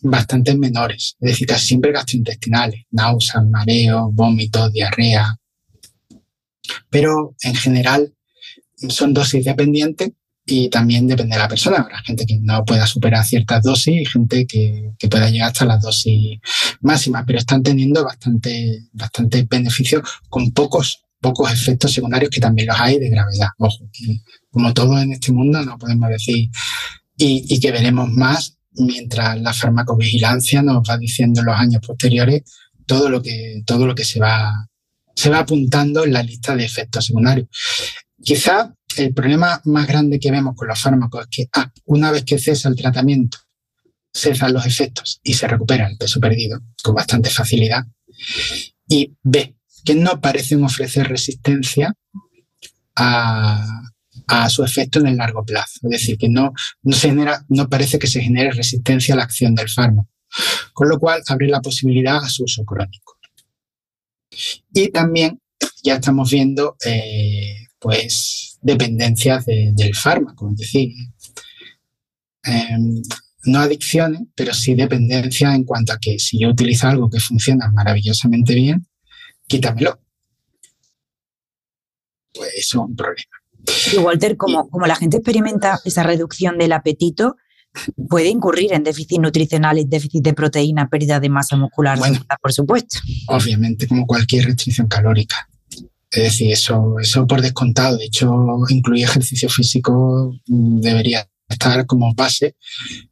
[0.00, 5.36] bastante menores, es decir, casi siempre gastrointestinales, náuseas, mareos, vómitos, diarrea.
[6.88, 8.14] Pero en general
[8.88, 10.12] son dosis dependientes
[10.46, 11.78] y también depende de la persona.
[11.78, 15.66] Habrá gente que no pueda superar ciertas dosis y gente que, que, pueda llegar hasta
[15.66, 16.40] las dosis
[16.80, 22.80] máximas, pero están teniendo bastante, bastante beneficios con pocos pocos efectos secundarios que también los
[22.80, 23.48] hay de gravedad.
[23.58, 23.88] Ojo,
[24.50, 26.48] como todo en este mundo no podemos decir
[27.16, 32.42] y, que veremos más mientras la farmacovigilancia nos va diciendo en los años posteriores
[32.86, 34.68] todo lo que, todo lo que se va,
[35.14, 37.48] se va apuntando en la lista de efectos secundarios.
[38.22, 42.24] Quizá el problema más grande que vemos con los fármacos es que ah, una vez
[42.24, 43.38] que cesa el tratamiento,
[44.14, 47.84] cesan los efectos y se recupera el peso perdido con bastante facilidad.
[48.88, 49.57] Y B,
[49.88, 51.94] que no parecen ofrecer resistencia
[52.94, 53.84] a,
[54.50, 55.80] su efecto en el largo plazo.
[55.84, 59.22] Es decir, que no, no, se genera, no parece que se genere resistencia a la
[59.22, 60.10] acción del fármaco,
[60.74, 63.16] con lo cual abre la posibilidad a su uso crónico.
[64.74, 65.40] Y también
[65.82, 70.92] ya estamos viendo eh, pues dependencias del fármaco, es decir,
[72.42, 73.00] em,
[73.44, 77.70] no adicciones, pero sí dependencia en cuanto a que si yo utilizo algo que funciona
[77.72, 78.86] maravillosamente bien,
[79.48, 79.98] quítamelo.
[82.32, 83.30] Pues eso es un problema.
[83.92, 87.36] Y Walter, como, como la gente experimenta esa reducción del apetito,
[88.08, 92.98] puede incurrir en déficit nutricional, déficit de proteína, pérdida de masa muscular, bueno, por supuesto.
[93.26, 95.48] Obviamente, como cualquier restricción calórica.
[96.10, 97.98] Es decir, eso, eso por descontado.
[97.98, 98.32] De hecho,
[98.68, 102.56] incluir ejercicio físico mm, debería estar como base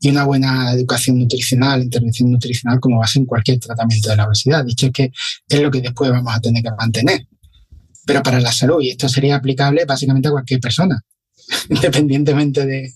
[0.01, 4.65] y una buena educación nutricional, intervención nutricional como base en cualquier tratamiento de la obesidad.
[4.65, 5.13] Dicho es que
[5.49, 7.27] es lo que después vamos a tener que mantener.
[8.05, 11.03] Pero para la salud, y esto sería aplicable básicamente a cualquier persona,
[11.71, 12.93] independientemente de,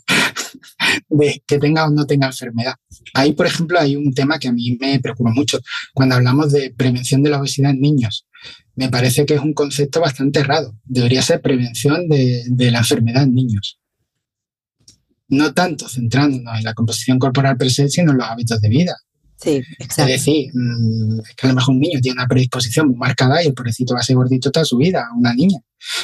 [1.47, 2.75] que tenga o no tenga enfermedad.
[3.15, 5.59] Ahí, por ejemplo, hay un tema que a mí me preocupa mucho.
[5.95, 8.27] Cuando hablamos de prevención de la obesidad en niños,
[8.77, 10.77] me parece que es un concepto bastante errado.
[10.85, 13.80] Debería ser prevención de la enfermedad en niños
[15.31, 18.95] no tanto centrándonos en la composición corporal per se, sino en los hábitos de vida.
[19.43, 20.13] Sí, exacto.
[20.13, 23.43] Es decir, mm, es que a lo mejor un niño tiene una predisposición muy marcada
[23.43, 25.59] y el pobrecito va a ser gordito toda su vida, una niña.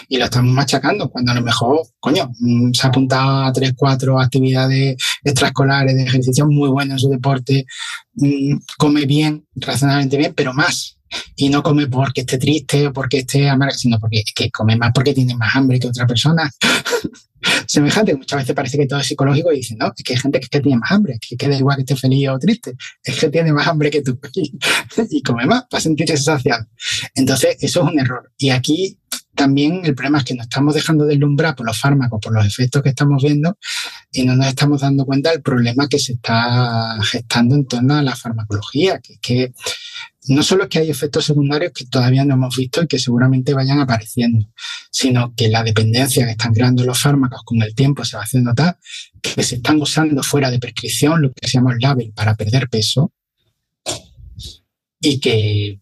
[0.08, 3.74] Y lo estamos machacando cuando a lo mejor, coño, mm, se ha apuntado a tres,
[3.76, 7.66] cuatro actividades extraescolares de ejercicio muy buenas en su deporte,
[8.14, 10.96] mm, come bien, razonablemente bien, pero más.
[11.36, 14.92] Y no come porque esté triste o porque esté amarga, sino porque que come más
[14.94, 16.50] porque tiene más hambre que otra persona.
[17.66, 20.40] semejante, muchas veces parece que todo es psicológico y dicen, no, es que hay gente
[20.40, 22.74] que, tiene más hambre, que queda igual que esté feliz o triste,
[23.04, 24.18] es que tiene más hambre que tú
[25.10, 26.66] y, come más para sentirse saciado.
[27.14, 28.32] Entonces, eso es un error.
[28.38, 28.98] Y aquí
[29.34, 32.82] también el problema es que nos estamos dejando deslumbrar por los fármacos, por los efectos
[32.82, 33.56] que estamos viendo
[34.16, 38.02] y no nos estamos dando cuenta del problema que se está gestando en torno a
[38.02, 39.52] la farmacología, que es que
[40.28, 43.54] no solo es que hay efectos secundarios que todavía no hemos visto y que seguramente
[43.54, 44.48] vayan apareciendo,
[44.90, 48.54] sino que la dependencia que están creando los fármacos con el tiempo se va haciendo
[48.54, 48.76] tal
[49.20, 52.68] que se están usando fuera de prescripción, lo que se llama el label, para perder
[52.68, 53.12] peso,
[55.00, 55.80] y que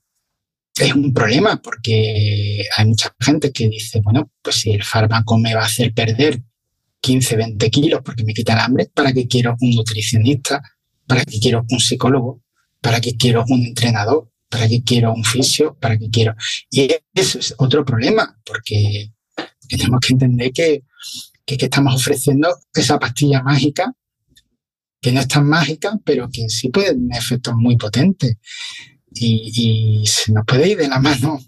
[0.77, 5.55] es un problema porque hay mucha gente que dice, bueno, pues si el fármaco me
[5.55, 6.43] va a hacer perder
[7.05, 10.63] 15, 20 kilos porque me quita el hambre, ¿para qué quiero un nutricionista?
[11.07, 12.43] ¿Para qué quiero un psicólogo?
[12.81, 14.31] ¿Para qué quiero un entrenador?
[14.49, 15.77] ¿Para qué quiero un fisio?
[15.79, 16.35] ¿Para qué quiero?
[16.71, 19.13] Y eso es otro problema, porque,
[19.69, 20.85] tenemos que entender que,
[21.45, 23.93] que, estamos ofreciendo esa pastilla mágica,
[24.99, 28.37] que no es tan mágica, pero que sí puede tener efectos muy potentes.
[29.13, 29.53] Y,
[30.03, 31.39] y se nos puede ir de la mano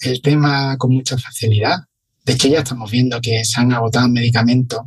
[0.00, 1.76] el tema con mucha facilidad.
[2.24, 4.80] De hecho, ya estamos viendo que se han agotado medicamentos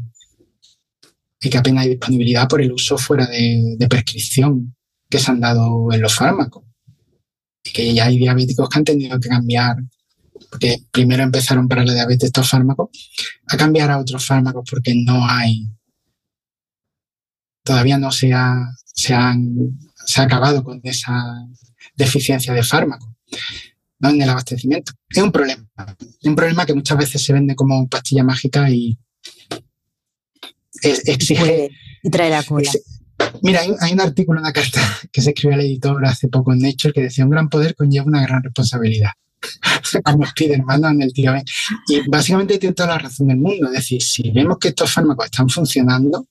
[1.41, 4.75] y que apenas hay disponibilidad por el uso fuera de, prescripción
[5.09, 6.63] que se han dado en los fármacos.
[7.63, 9.77] Y que ya hay diabéticos que han tenido que cambiar,
[10.49, 12.89] porque primero empezaron para la diabetes estos fármacos,
[13.47, 15.67] a cambiar a otros fármacos porque no hay,
[17.63, 18.55] todavía no se ha,
[18.85, 21.13] se han, se ha acabado con esa
[21.95, 23.09] deficiencia de fármacos.
[23.99, 24.09] ¿No?
[24.09, 24.93] en el abastecimiento.
[25.09, 25.65] Es un problema.
[25.99, 28.97] Es un problema que muchas veces se vende como pastilla mágica y
[30.81, 31.69] exige.
[32.03, 32.69] Y trae la cola.
[33.41, 34.81] mira, hay, un artículo, una carta
[35.11, 38.05] que se escribió al editor hace poco en Nature que decía: un gran poder conlleva
[38.05, 39.11] una gran responsabilidad.
[40.03, 41.31] como Spiderman en el tío
[41.87, 43.67] Y básicamente tiene toda la razón del mundo.
[43.67, 46.27] Es decir, si vemos que estos fármacos están funcionando,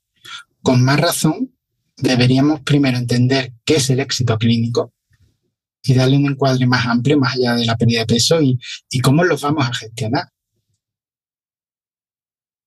[0.63, 1.51] con más razón
[1.97, 4.93] deberíamos primero entender qué es el éxito clínico
[5.85, 8.59] y darle un encuadre más amplio, más allá de la pérdida de peso y,
[8.91, 10.29] y cómo los vamos a gestionar.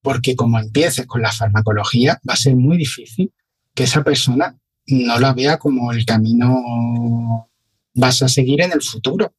[0.01, 3.33] Porque como empieces con la farmacología, va a ser muy difícil
[3.73, 4.57] que esa persona
[4.87, 7.49] no la vea como el camino
[7.93, 9.33] vas a seguir en el futuro.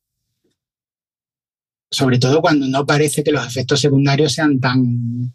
[1.90, 5.34] Sobre todo cuando no parece que los efectos secundarios sean tan,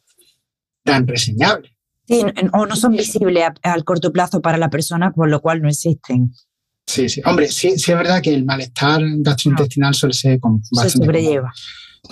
[0.83, 1.71] tan reseñables.
[2.05, 2.21] Sí,
[2.51, 6.33] o no son visibles al corto plazo para la persona, por lo cual no existen.
[6.86, 7.21] Sí, sí.
[7.25, 10.89] Hombre, sí, sí es verdad que el malestar gastrointestinal suele ser bastante.
[10.89, 11.51] Se sobrelleva.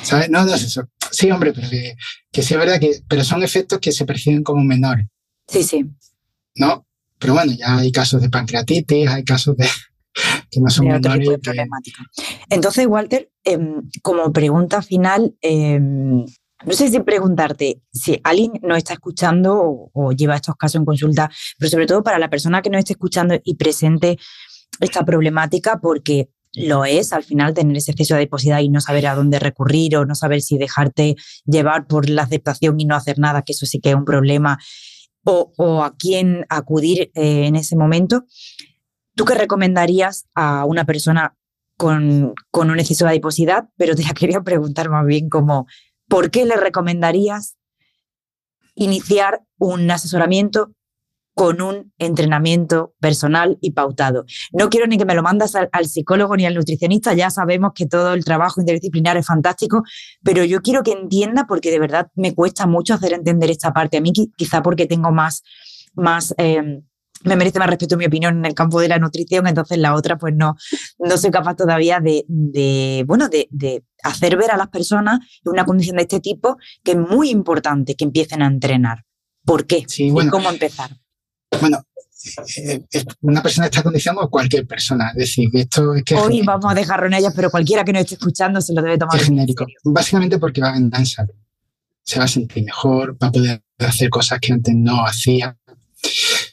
[0.02, 0.30] ¿Sabes?
[0.30, 0.88] No, no es eso.
[1.12, 3.02] Sí, hombre, pero que, sí es verdad que.
[3.08, 5.08] Pero son efectos que se perciben como menores.
[5.48, 5.86] Sí, sí.
[6.56, 6.86] ¿No?
[7.20, 9.68] Pero bueno, ya hay casos de pancreatitis, hay casos de.
[10.50, 11.28] que no son menores.
[12.50, 16.26] Entonces, Walter, em, como pregunta final, em,
[16.64, 20.86] no sé si preguntarte si alguien nos está escuchando o, o, lleva estos casos en
[20.86, 24.18] consulta, pero sobre todo para la persona que nos esté escuchando y presente
[24.82, 29.08] esta problemática porque lo es al final tener ese exceso de adiposidad y no saber
[29.08, 31.16] a dónde recurrir o no saber si dejarte
[31.46, 34.60] llevar por la aceptación y no hacer nada, que eso sí que es un problema,
[35.24, 38.26] o, a quién acudir eh, en ese momento.
[39.16, 41.38] ¿Tú qué recomendarías a una persona
[41.78, 43.70] con, con un exceso de adiposidad?
[43.78, 45.68] Pero te la quería preguntar más bien como,
[46.08, 47.56] ¿por qué le recomendarías
[48.76, 50.74] iniciar un asesoramiento
[51.42, 54.26] con un entrenamiento personal y pautado.
[54.52, 57.88] No quiero ni que me lo mandas al, psicólogo ni al nutricionista, ya sabemos que
[57.88, 59.82] todo el trabajo interdisciplinar es fantástico,
[60.22, 63.98] pero yo quiero que entienda porque de verdad me cuesta mucho hacer entender esta parte.
[63.98, 65.42] A mí quizá porque tengo más,
[65.96, 66.84] más em,
[67.24, 70.20] me merece más respeto mi opinión en el campo de la nutrición, entonces la otra
[70.20, 70.58] pues no,
[71.00, 75.66] no soy capaz todavía de, bueno, de, de, hacer ver a las personas en una
[75.66, 79.06] condición de este tipo que es muy importante que empiecen a entrenar.
[79.44, 79.86] ¿Por qué?
[79.88, 81.01] Sí, ¿Y cómo empezar?
[81.60, 81.86] Bueno,
[82.58, 82.84] eh,
[83.22, 85.10] una persona de esta condición o cualquier persona.
[85.10, 86.16] Es decir, esto es que.
[86.16, 88.98] Hoy vamos a dejarlo en ellas, pero cualquiera que nos esté escuchando se lo debe
[88.98, 89.18] tomar.
[89.18, 89.66] Es genérico.
[89.84, 91.34] Básicamente porque va a salud.
[92.04, 95.58] Se va a sentir mejor, va a poder hacer cosas que antes no hacía.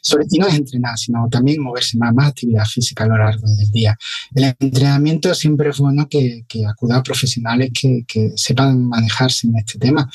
[0.08, 3.70] Sobre, no es entrenar, sino también moverse más, más actividad física a lo largo del
[3.70, 3.96] día.
[4.34, 9.56] El entrenamiento siempre es bueno que, que acuda a profesionales que, que sepan manejarse en
[9.56, 10.08] este tema,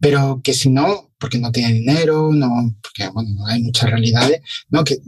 [0.00, 4.40] pero que si no, porque no tiene dinero, no, porque bueno, hay muchas realidades,
[4.70, 4.84] ¿no?
[4.84, 4.98] Que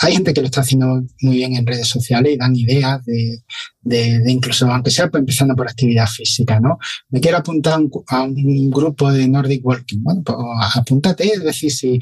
[0.00, 3.42] hay gente que lo está haciendo muy bien en redes sociales y dan ideas de,
[3.82, 6.78] de, incluso, aunque sea pues, empezando por actividad física, ¿no?
[7.10, 10.38] Me quiero apuntar a un, grupo de Nordic Walking, bueno, pues
[10.74, 12.00] apúntate, es decir, si,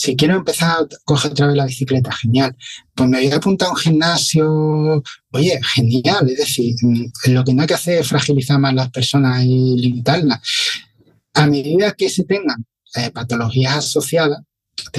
[0.00, 2.56] si quiero empezar a coger otra vez la bicicleta, genial.
[2.94, 7.52] Pues me voy a apuntar a un gimnasio, oye, genial, es decir, mm, lo que
[7.52, 10.40] no hay que hacer es fragilizar más las personas y limitarlas.
[11.34, 12.64] A medida que se tengan
[12.96, 14.40] eh, patologías asociadas,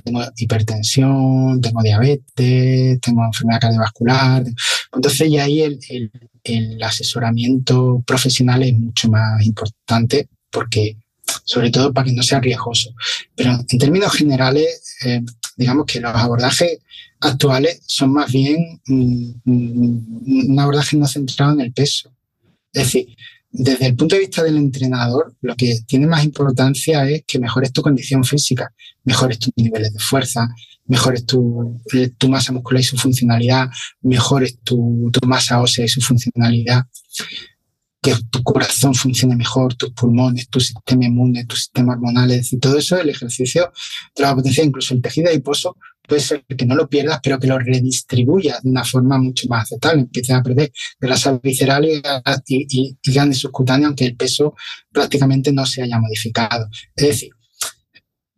[0.03, 4.43] tengo hipertensión, tengo diabetes, tengo enfermedad cardiovascular.
[4.93, 5.79] Entonces ya ahí el,
[6.43, 10.97] el, asesoramiento profesional es mucho más importante porque,
[11.43, 12.93] sobre todo para que no sea riesgoso.
[13.35, 15.21] Pero en términos generales, eh,
[15.55, 16.79] digamos que los abordajes
[17.19, 22.11] actuales son más bien un abordaje no centrado en el peso.
[22.73, 23.15] Es decir,
[23.51, 27.73] desde el punto de vista del entrenador, lo que tiene más importancia es que mejores
[27.73, 28.73] tu condición física,
[29.03, 30.47] mejores tus niveles de fuerza,
[30.85, 31.81] mejores tu,
[32.17, 33.69] tu masa muscular y su funcionalidad,
[34.01, 36.85] mejores tu masa ósea y su funcionalidad,
[38.01, 42.59] que tu corazón funcione mejor, tus pulmones, tu sistema inmune, tu sistema hormonal, es decir,
[42.59, 43.71] todo eso, el ejercicio
[44.13, 45.77] te lo va a potenciar, incluso el tejido adiposo
[46.07, 49.63] puede ser que no lo pierdas, pero que lo redistribuya de una forma mucho más
[49.63, 50.01] aceptable.
[50.01, 52.01] Empieces a perder grasa visceral y,
[52.47, 54.55] y, y ganes subcutáneos, aunque el peso
[54.91, 56.67] prácticamente no se haya modificado.
[56.95, 57.29] Es decir,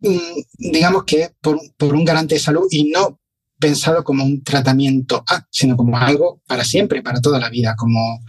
[0.00, 3.18] mm, digamos que por, por un garante de salud y no
[3.64, 8.20] pensado como un tratamiento A, sino como algo para siempre, para toda la vida, como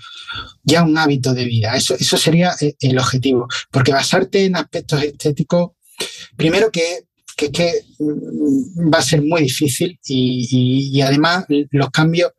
[0.63, 1.75] ya un hábito de vida.
[1.75, 5.71] Eso, eso sería eh, el objetivo, porque basarte en aspectos estéticos,
[6.37, 7.05] primero que
[7.35, 7.69] que es que
[7.99, 12.31] mm, va a ser muy difícil y, además los cambios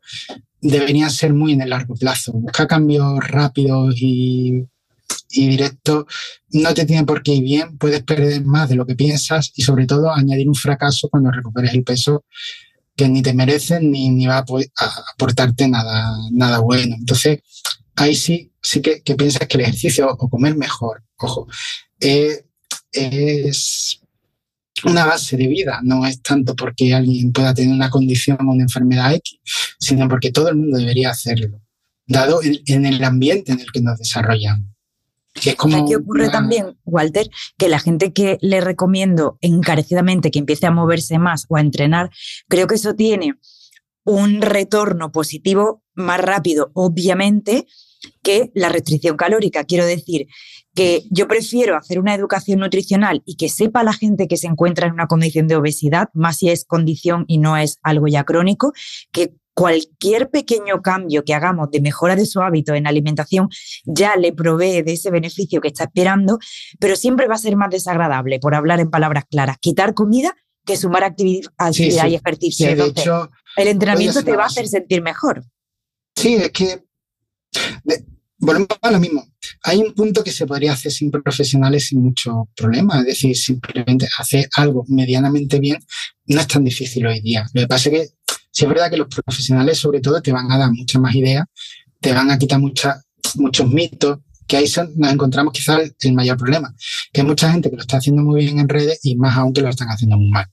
[0.59, 2.31] deberían ser muy en el largo plazo.
[2.33, 4.63] Buscar cambios rápidos y,
[5.29, 6.05] y directos
[6.49, 9.61] no te tiene por qué ir bien, puedes perder más de lo que piensas y
[9.61, 12.25] sobre todo añadir un fracaso cuando recuperes el peso
[12.97, 14.45] que ni te merecen ni, ni va a,
[15.13, 16.95] aportarte nada, nada bueno.
[16.97, 17.39] Entonces,
[17.95, 21.47] ahí sí, sí que, piensas que el ejercicio o comer mejor, ojo,
[21.99, 24.01] es
[24.83, 28.63] una base de vida, no es tanto porque alguien pueda tener una condición o una
[28.63, 29.39] enfermedad X,
[29.79, 31.61] sino porque todo el mundo debería hacerlo,
[32.07, 34.69] dado en, el ambiente en el que nos desarrollamos.
[35.41, 40.65] Que como Aquí ocurre también, Walter, que la gente que le recomiendo encarecidamente que empiece
[40.65, 42.09] a moverse más o a entrenar,
[42.47, 43.35] creo que eso tiene
[44.03, 47.67] un retorno positivo más rápido, obviamente,
[48.23, 49.65] que la restricción calórica.
[49.65, 50.27] Quiero decir
[50.73, 54.87] que yo prefiero hacer una educación nutricional y que sepa la gente que se encuentra
[54.87, 58.73] en una condición de obesidad, más si es condición y no es algo ya crónico,
[59.11, 63.49] que cualquier pequeño cambio que hagamos de mejora de su hábito en alimentación
[63.85, 66.37] ya le provee de ese beneficio que está esperando,
[66.79, 70.77] pero siempre va a ser más desagradable, por hablar en palabras claras, quitar comida que
[70.77, 72.67] sumar actividad, y ejercicio.
[73.55, 75.43] el entrenamiento te va a hacer sentir mejor.
[76.15, 76.83] Sí, es que
[78.37, 79.25] volvemos a lo mismo.
[79.63, 84.07] Hay un punto que se podría hacer sin profesionales sin mucho problema, es decir, simplemente
[84.19, 85.79] hacer algo medianamente bien
[86.27, 87.47] no es tan difícil hoy día.
[87.53, 88.16] Lo que pasa es que
[88.57, 91.45] sí es verdad que los profesionales sobre todo te van a dar muchas más ideas,
[92.01, 93.05] te van a quitar muchas
[93.35, 96.73] muchos mitos, que ahí nos encontramos quizás el, mayor problema,
[97.13, 99.53] que hay mucha gente que lo está haciendo muy bien en redes y más aún
[99.53, 100.47] que lo están haciendo muy mal.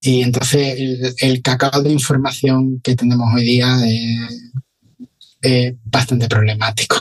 [0.00, 3.78] Y entonces el, cacao de información que tenemos hoy día
[5.42, 6.96] es bastante problemático.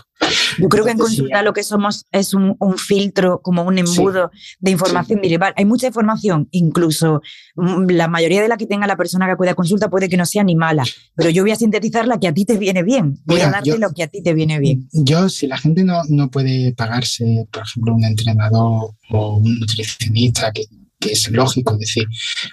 [0.58, 4.72] Yo creo que en consulta lo que somos es un, filtro, como un embudo de
[4.72, 5.38] información sí.
[5.56, 7.22] Hay mucha información, incluso
[7.56, 10.18] mm, la mayoría de la que tenga la persona que acude a consulta puede que
[10.18, 10.84] no sea ni mala,
[11.16, 13.20] pero yo voy a sintetizar la que a ti te viene bien.
[13.26, 14.88] Voy a darte lo que a ti te viene bien.
[14.92, 20.52] Yo, si la gente no, no puede pagarse, por ejemplo, un entrenador o un nutricionista,
[20.52, 20.66] que,
[21.00, 22.06] que es lógico, es decir,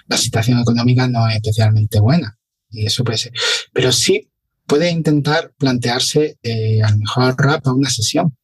[0.07, 2.37] la situación económica no es especialmente buena.
[2.71, 3.33] Y eso puede ser.
[3.73, 4.29] Pero sí
[4.69, 8.35] puede intentar plantearse eh, a lo mejor rap a una sesión.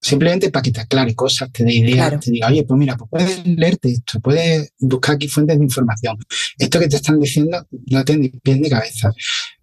[0.00, 3.10] Simplemente para que te aclare cosas, te dé ideas, te diga, oye, pues mira, pues
[3.10, 6.16] puedes leerte esto, puedes buscar aquí fuentes de información.
[6.58, 9.10] Esto que te están diciendo no tiene ni pie ni cabeza.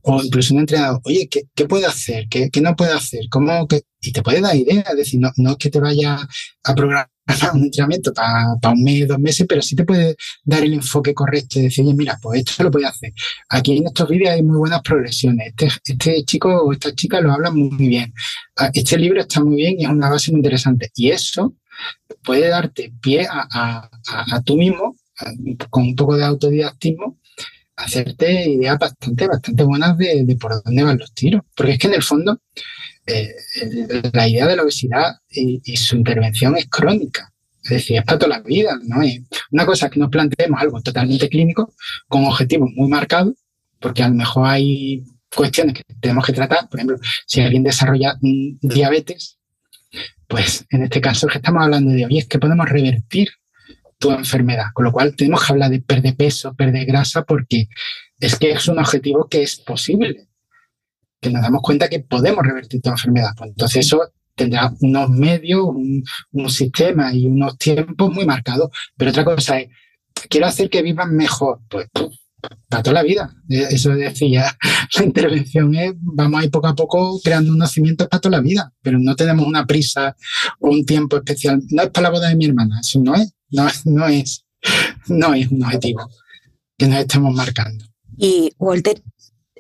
[0.02, 2.28] O incluso un entrenador, oye, ¿qué, qué puedo hacer?
[2.30, 3.22] ¿Qué, ¿Qué, no puedo hacer?
[3.30, 3.84] ¿Cómo que?
[4.02, 6.20] Y te puede dar ideas, es decir, no, no es que te vaya
[6.64, 7.13] a programar
[7.54, 11.60] un entrenamiento para un mes, dos meses, pero sí te puede dar el enfoque correcto
[11.60, 13.14] y decir, mira, pues esto lo puede hacer.
[13.50, 15.48] Aquí en estos vídeos hay muy buenas progresiones.
[15.48, 18.14] Este, este chico o esta chica lo habla muy bien.
[18.58, 20.92] Ah, este libro está muy bien y es una base muy interesante.
[20.96, 21.56] Y eso
[22.24, 24.96] puede darte pie a, a, tú mismo,
[25.70, 27.20] con un poco de autodidactismo,
[27.76, 31.42] hacerte ideas bastante, bastante buenas de por dónde van los tiros.
[31.56, 32.40] Porque es que en el fondo,
[33.06, 33.36] eh,
[34.14, 37.32] la idea de la obesidad y, su intervención es crónica.
[37.64, 39.02] Es decir, es para toda la vida, ¿no?
[39.02, 41.74] Es una cosa que nos planteemos algo totalmente clínico,
[42.08, 43.36] con objetivos muy marcados,
[43.80, 46.70] porque a lo mejor hay cuestiones que tenemos que tratar.
[46.70, 49.40] Por ejemplo, si alguien desarrolla diabetes,
[50.28, 53.30] pues en este caso que estamos hablando de, hoy es que podemos revertir
[53.98, 57.68] tu enfermedad, con lo cual tenemos que hablar de perder peso, perder grasa, porque
[58.20, 60.28] es que es un objetivo que es posible
[61.24, 63.32] que nos damos cuenta que podemos revertir tu enfermedad.
[63.36, 64.02] Pues entonces eso
[64.36, 68.70] tendrá unos medios, un, sistema y unos tiempos muy marcados.
[68.96, 69.70] Pero otra cosa es,
[70.30, 71.62] quiero hacer que vivan mejor.
[71.68, 71.88] Pues,
[72.68, 73.34] para toda la vida.
[73.50, 74.58] E, eso decía,
[74.98, 78.44] la intervención es, vamos a ir poco a poco creando unos cimientos para toda la
[78.44, 80.16] vida, pero no tenemos una prisa
[80.60, 81.62] o un tiempo especial.
[81.70, 84.46] No es para la boda de mi hermana, eso no es, no, no es,
[85.08, 86.10] no es un objetivo
[86.78, 87.86] que nos estemos marcando.
[88.18, 89.02] Y Walter,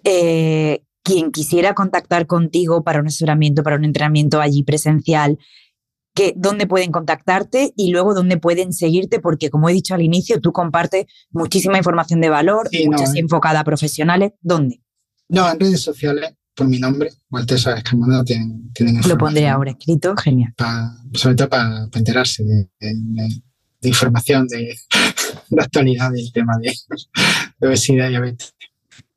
[0.03, 5.37] eh, quien quisiera contactar contigo para un asesoramiento, para un entrenamiento allí presencial,
[6.15, 10.39] que, dónde pueden contactarte y luego dónde pueden seguirte, porque como he dicho al inicio,
[10.39, 13.19] tú compartes muchísima información de valor, muchas eh.
[13.19, 14.31] enfocada a profesionales.
[14.41, 14.81] ¿Dónde?
[15.29, 19.71] No, en redes sociales, por mi nombre, Walter Sáenz Carmona, tienen, tienen Lo pondré ahora
[19.71, 20.53] escrito, genial.
[21.13, 23.41] sobre todo para enterarse de,
[23.81, 24.75] información de,
[25.59, 26.73] actualidad del tema de,
[27.59, 28.53] de obesidad y diabetes.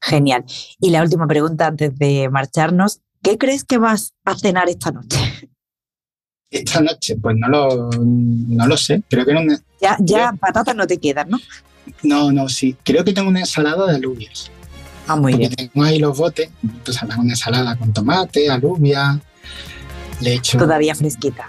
[0.06, 0.44] Genial.
[0.80, 5.18] Y la última pregunta antes de marcharnos, ¿qué crees que vas a cenar esta noche?
[6.48, 9.02] Esta noche, pues no lo, no lo sé.
[9.10, 9.34] Creo que.
[9.80, 11.40] Ya, ya patatas no te quedan, ¿no?
[12.04, 12.76] No, no, sí.
[12.84, 14.50] Creo que tengo una ensalada de alubias.
[15.08, 15.52] Ah, muy bien.
[15.52, 16.50] Tengo ahí los botes,
[16.84, 19.20] pues una ensalada con tomate, alubia,
[20.20, 21.48] le Todavía fresquita.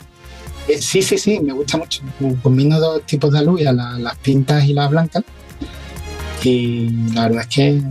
[0.67, 2.01] Eh, sí, sí, sí, me gusta mucho.
[2.41, 5.23] Combino dos tipos de alubias, las pintas y las blancas.
[6.43, 7.81] Y la verdad es que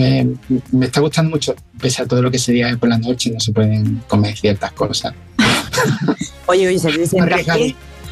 [0.00, 3.40] me, está gustando mucho, pese a todo lo que se diga por la noche, no
[3.40, 5.14] se pueden comer ciertas cosas.
[6.46, 7.16] oye, oye, se dice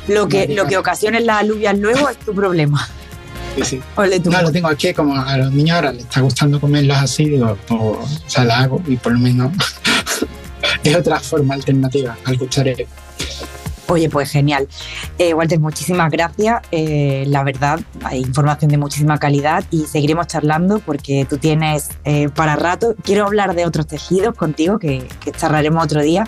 [0.09, 2.89] lo que, lo que ocasione las alubias luego es tu problema.
[3.56, 3.81] Sí, sí.
[4.31, 7.56] no, lo tengo aquí, como a los niños ahora les está gustando comerlas así, digo,
[7.66, 9.52] pues, o sea, la hago y por lo menos
[10.85, 12.85] es otra forma alternativa al cucharero.
[13.90, 14.69] Oye, pues genial.
[15.19, 16.60] Eh, Walter, muchísimas gracias.
[16.70, 22.28] Eh, la verdad, hay información de muchísima calidad y seguiremos charlando porque tú tienes eh,
[22.28, 22.94] para rato.
[23.02, 26.27] Quiero hablar de otros tejidos contigo que, que charlaremos otro día.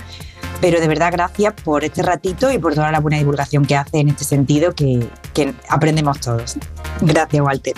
[0.63, 3.99] Pero de verdad, gracias por este ratito y por toda la buena divulgación que hace
[4.01, 6.57] en este sentido que, que aprendemos todos.
[7.03, 7.75] Gracias, Walter.